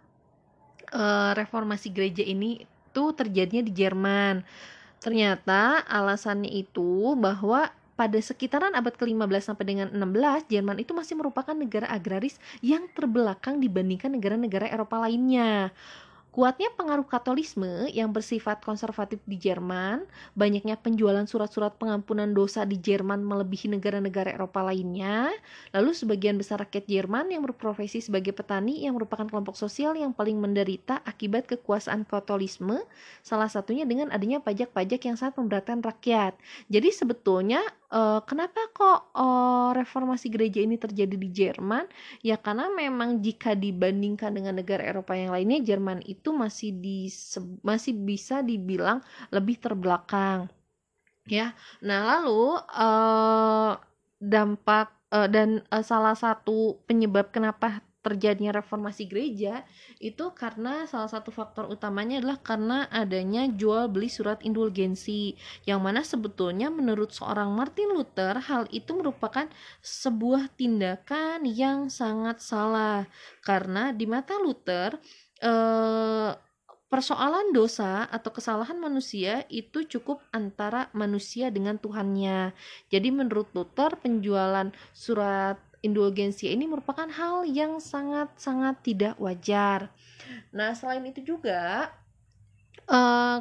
e, 0.95 1.05
reformasi 1.35 1.91
gereja 1.91 2.23
ini 2.23 2.63
tuh 2.95 3.11
terjadinya 3.13 3.67
di 3.67 3.75
Jerman. 3.75 4.47
Ternyata 5.07 5.87
alasannya 5.87 6.51
itu 6.51 7.15
bahwa 7.15 7.71
pada 7.95 8.19
sekitaran 8.19 8.75
abad 8.75 8.91
ke-15 8.99 9.55
sampai 9.55 9.65
dengan 9.65 9.89
16, 9.95 10.51
Jerman 10.51 10.83
itu 10.83 10.91
masih 10.99 11.15
merupakan 11.15 11.55
negara 11.55 11.87
agraris 11.87 12.43
yang 12.59 12.91
terbelakang 12.91 13.63
dibandingkan 13.63 14.11
negara-negara 14.11 14.67
Eropa 14.67 14.99
lainnya. 15.07 15.71
Kuatnya 16.37 16.69
pengaruh 16.77 17.09
Katolisme 17.09 17.89
yang 17.97 18.13
bersifat 18.13 18.61
konservatif 18.61 19.25
di 19.25 19.41
Jerman, 19.41 20.05
banyaknya 20.37 20.77
penjualan 20.77 21.25
surat-surat 21.25 21.81
pengampunan 21.81 22.29
dosa 22.29 22.69
di 22.69 22.77
Jerman 22.77 23.25
melebihi 23.25 23.73
negara-negara 23.73 24.37
Eropa 24.37 24.61
lainnya, 24.61 25.33
lalu 25.73 25.97
sebagian 25.97 26.37
besar 26.37 26.61
rakyat 26.61 26.85
Jerman 26.93 27.33
yang 27.33 27.41
berprofesi 27.41 28.05
sebagai 28.05 28.37
petani 28.37 28.85
yang 28.85 29.01
merupakan 29.01 29.25
kelompok 29.25 29.57
sosial 29.57 29.97
yang 29.97 30.13
paling 30.13 30.37
menderita 30.37 31.01
akibat 31.09 31.49
kekuasaan 31.49 32.05
Katolisme, 32.05 32.85
salah 33.25 33.49
satunya 33.49 33.89
dengan 33.89 34.13
adanya 34.13 34.37
pajak-pajak 34.45 35.09
yang 35.09 35.17
sangat 35.17 35.41
memberatkan 35.41 35.81
rakyat. 35.81 36.37
Jadi 36.69 36.93
sebetulnya 36.93 37.65
uh, 37.97 38.21
kenapa 38.29 38.61
kok 38.77 39.17
uh, 39.17 39.73
reformasi 39.73 40.29
gereja 40.29 40.61
ini 40.61 40.77
terjadi 40.77 41.17
di 41.17 41.29
Jerman? 41.33 41.89
Ya 42.21 42.37
karena 42.37 42.69
memang 42.69 43.25
jika 43.25 43.57
dibandingkan 43.57 44.37
dengan 44.37 44.61
negara 44.61 44.85
Eropa 44.85 45.17
yang 45.17 45.33
lainnya, 45.33 45.65
Jerman 45.65 46.05
itu 46.05 46.37
masih 46.37 46.77
di 46.77 47.09
masih 47.65 47.97
bisa 47.97 48.45
dibilang 48.45 49.01
lebih 49.33 49.57
terbelakang. 49.57 50.53
Ya, 51.27 51.59
nah 51.83 52.07
lalu 52.07 52.55
uh, 52.71 53.75
dampak 54.23 54.95
uh, 55.11 55.27
dan 55.27 55.67
uh, 55.75 55.83
salah 55.83 56.15
satu 56.15 56.79
penyebab 56.87 57.35
kenapa 57.35 57.83
terjadinya 58.07 58.63
reformasi 58.63 59.11
gereja 59.11 59.67
itu 59.99 60.31
karena 60.39 60.87
salah 60.87 61.11
satu 61.11 61.35
faktor 61.35 61.67
utamanya 61.67 62.23
adalah 62.23 62.39
karena 62.39 62.79
adanya 62.95 63.51
jual 63.51 63.91
beli 63.91 64.07
surat 64.07 64.39
indulgensi 64.47 65.35
yang 65.67 65.83
mana 65.83 66.07
sebetulnya 66.07 66.71
menurut 66.71 67.11
seorang 67.11 67.51
Martin 67.51 67.91
Luther 67.91 68.39
hal 68.39 68.71
itu 68.71 68.95
merupakan 68.95 69.51
sebuah 69.83 70.55
tindakan 70.55 71.43
yang 71.43 71.91
sangat 71.91 72.39
salah 72.39 73.11
karena 73.43 73.91
di 73.91 74.07
mata 74.07 74.39
Luther 74.39 75.03
eh, 75.43 76.31
persoalan 76.87 77.51
dosa 77.51 78.07
atau 78.07 78.31
kesalahan 78.31 78.79
manusia 78.79 79.43
itu 79.51 79.83
cukup 79.85 80.23
antara 80.31 80.87
manusia 80.95 81.51
dengan 81.51 81.83
Tuhannya. 81.83 82.55
Jadi 82.89 83.09
menurut 83.11 83.51
Luther 83.53 83.99
penjualan 83.99 84.71
surat 84.95 85.59
indulgensia 85.87 86.51
ini 86.51 86.67
merupakan 86.67 87.07
hal 87.07 87.47
yang 87.47 87.79
sangat-sangat 87.79 88.83
tidak 88.83 89.15
wajar. 89.23 89.89
Nah, 90.51 90.75
selain 90.75 91.07
itu 91.07 91.23
juga 91.23 91.95
uh, 92.91 93.39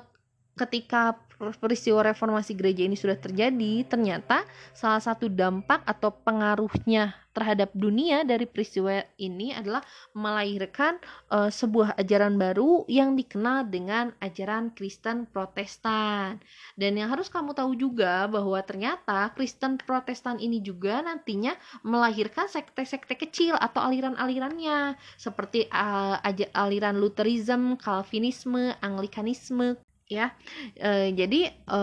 ketika 0.53 1.17
peristiwa 1.59 2.05
reformasi 2.05 2.55
gereja 2.55 2.85
ini 2.85 2.95
sudah 2.95 3.17
terjadi, 3.17 3.83
ternyata 3.89 4.45
salah 4.71 5.01
satu 5.03 5.27
dampak 5.27 5.83
atau 5.83 6.13
pengaruhnya 6.13 7.24
terhadap 7.35 7.75
dunia 7.75 8.23
dari 8.23 8.47
peristiwa 8.47 9.03
ini 9.19 9.51
adalah 9.51 9.83
melahirkan 10.15 10.95
uh, 11.27 11.51
sebuah 11.51 11.99
ajaran 11.99 12.39
baru 12.39 12.87
yang 12.87 13.19
dikenal 13.19 13.67
dengan 13.67 14.15
ajaran 14.23 14.71
Kristen 14.71 15.27
Protestan. 15.27 16.39
Dan 16.79 16.95
yang 16.95 17.11
harus 17.11 17.27
kamu 17.27 17.51
tahu 17.51 17.75
juga 17.75 18.31
bahwa 18.31 18.57
ternyata 18.63 19.35
Kristen 19.35 19.75
Protestan 19.75 20.39
ini 20.39 20.63
juga 20.63 21.03
nantinya 21.03 21.59
melahirkan 21.83 22.47
sekte-sekte 22.47 23.19
kecil 23.19 23.59
atau 23.59 23.83
aliran-alirannya 23.83 24.95
seperti 25.19 25.67
uh, 25.75 26.17
aliran 26.55 26.95
Lutherism, 26.95 27.75
Calvinisme, 27.75 28.79
Anglikanisme, 28.79 29.75
ya. 30.05 30.37
E, 30.77 31.13
jadi 31.17 31.49
e, 31.49 31.79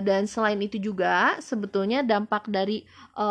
dan 0.00 0.24
selain 0.24 0.56
itu 0.64 0.80
juga 0.80 1.36
sebetulnya 1.44 2.00
dampak 2.00 2.48
dari 2.48 2.88
e, 3.12 3.26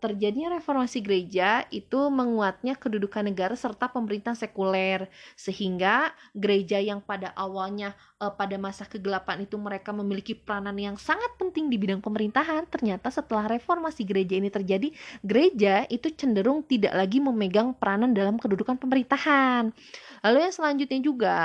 terjadinya 0.00 0.56
reformasi 0.56 1.04
gereja 1.04 1.64
itu 1.68 2.08
menguatnya 2.08 2.80
kedudukan 2.80 3.28
negara 3.28 3.52
serta 3.52 3.92
pemerintah 3.92 4.32
sekuler 4.32 5.08
sehingga 5.36 6.16
gereja 6.32 6.80
yang 6.80 7.04
pada 7.04 7.36
awalnya 7.36 7.92
e, 8.16 8.24
pada 8.32 8.56
masa 8.56 8.88
kegelapan 8.88 9.44
itu 9.44 9.60
mereka 9.60 9.92
memiliki 9.92 10.32
peranan 10.32 10.76
yang 10.80 10.96
sangat 10.96 11.36
penting 11.36 11.68
di 11.68 11.76
bidang 11.76 12.00
pemerintahan 12.00 12.64
ternyata 12.72 13.12
setelah 13.12 13.52
reformasi 13.52 14.08
gereja 14.08 14.40
ini 14.40 14.48
terjadi 14.48 14.88
gereja 15.20 15.84
itu 15.92 16.08
cenderung 16.16 16.64
tidak 16.64 16.96
lagi 16.96 17.20
memegang 17.20 17.76
peranan 17.76 18.16
dalam 18.16 18.40
kedudukan 18.40 18.80
pemerintahan. 18.80 19.76
Lalu 20.22 20.38
yang 20.48 20.54
selanjutnya 20.54 21.00
juga 21.02 21.38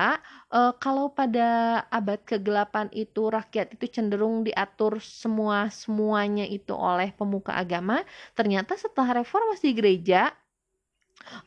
uh, 0.54 0.74
kalau 0.78 1.10
pada 1.10 1.82
abad 1.90 2.22
kegelapan 2.22 2.88
itu 2.94 3.28
rakyat 3.28 3.74
itu 3.74 3.86
cenderung 3.90 4.46
diatur 4.46 5.02
semua 5.02 5.68
semuanya 5.74 6.46
itu 6.46 6.78
oleh 6.78 7.10
pemuka 7.14 7.58
agama, 7.58 8.06
ternyata 8.38 8.78
setelah 8.78 9.26
reformasi 9.26 9.74
gereja 9.74 10.32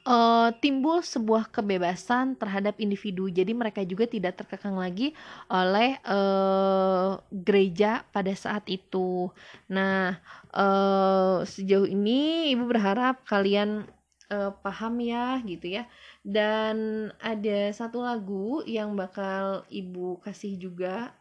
uh, 0.07 0.51
timbul 0.61 1.01
sebuah 1.01 1.49
kebebasan 1.49 2.37
terhadap 2.37 2.77
individu. 2.83 3.29
Jadi 3.31 3.53
mereka 3.55 3.81
juga 3.87 4.05
tidak 4.11 4.43
terkekang 4.43 4.77
lagi 4.77 5.15
oleh 5.49 5.97
uh, 6.07 7.19
gereja 7.33 8.05
pada 8.11 8.33
saat 8.35 8.67
itu. 8.69 9.31
Nah, 9.71 10.19
uh, 10.53 11.43
sejauh 11.47 11.89
ini 11.89 12.53
ibu 12.53 12.67
berharap 12.69 13.23
kalian 13.27 13.87
uh, 14.33 14.55
paham 14.65 15.03
ya 15.03 15.43
gitu 15.45 15.67
ya 15.77 15.85
dan 16.25 17.11
ada 17.21 17.75
satu 17.75 18.01
lagu 18.01 18.65
yang 18.65 18.97
bakal 18.97 19.67
ibu 19.69 20.17
kasih 20.25 20.57
juga 20.57 21.13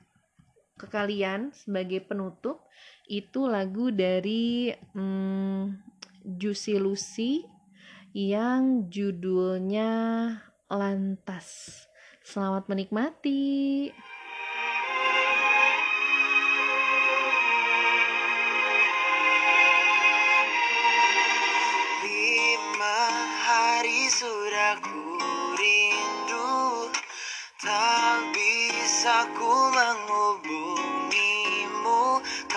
ke 0.80 0.88
kalian 0.88 1.52
sebagai 1.52 2.00
penutup 2.06 2.64
itu 3.10 3.50
lagu 3.50 3.92
dari 3.92 4.72
hmm, 4.96 5.76
Juicy 6.24 6.80
Lucy 6.80 7.44
yang 8.16 8.88
judulnya 8.88 9.92
Lantas. 10.70 11.82
Selamat 12.22 12.70
menikmati. 12.70 13.90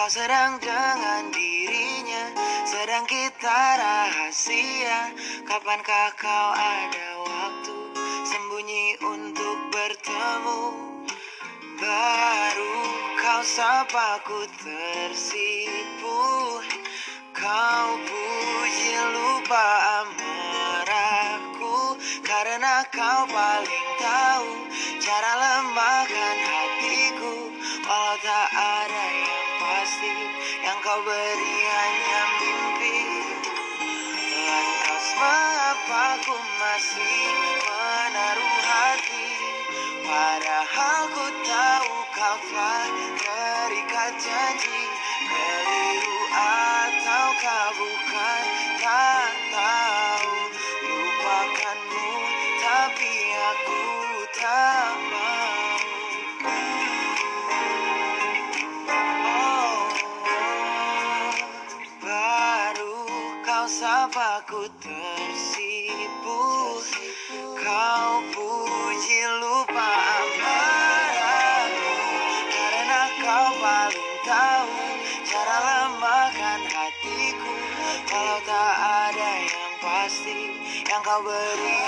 Kau 0.02 0.10
sedang 0.10 0.58
dengan 0.58 1.30
dirinya 1.30 2.34
Sedang 2.66 3.06
kita 3.06 3.78
rahasia. 3.78 5.14
Kapankah 5.46 6.10
kau 6.18 6.50
ada 6.58 7.22
waktu 7.22 7.78
Sembunyi 8.26 8.98
untuk 8.98 9.70
bertemu? 9.70 10.62
Baru 11.78 12.78
kau 13.14 13.46
sapa 13.46 14.18
ku 14.26 14.42
tersipu 14.66 16.18
Kau 17.30 17.88
puji 18.02 18.98
lupa 19.06 19.66
amarahku. 20.02 21.94
Karena 22.26 22.82
kau 22.90 23.22
paling 23.30 23.88
tahu 24.02 24.50
Cara 24.98 25.30
lembahkan 25.38 26.36
hatiku 26.42 26.61
Yang 30.92 31.31
kau 64.12 64.20
sapa 64.20 64.44
ku 64.44 64.60
tersipu 64.76 66.40
Kau 67.56 68.20
puji 68.28 69.20
lupa 69.40 69.88
amarahku. 70.20 71.96
Karena 72.52 73.00
kau 73.24 73.48
paling 73.56 74.12
tahu 74.28 74.68
Cara 75.24 75.56
lembahkan 75.64 76.60
hatiku. 76.60 77.54
Kalau 78.04 78.38
tak 78.44 78.76
ada 79.08 79.30
yang 79.48 79.74
pasti 79.80 80.60
Yang 80.84 81.00
kau 81.08 81.20
beri 81.24 81.81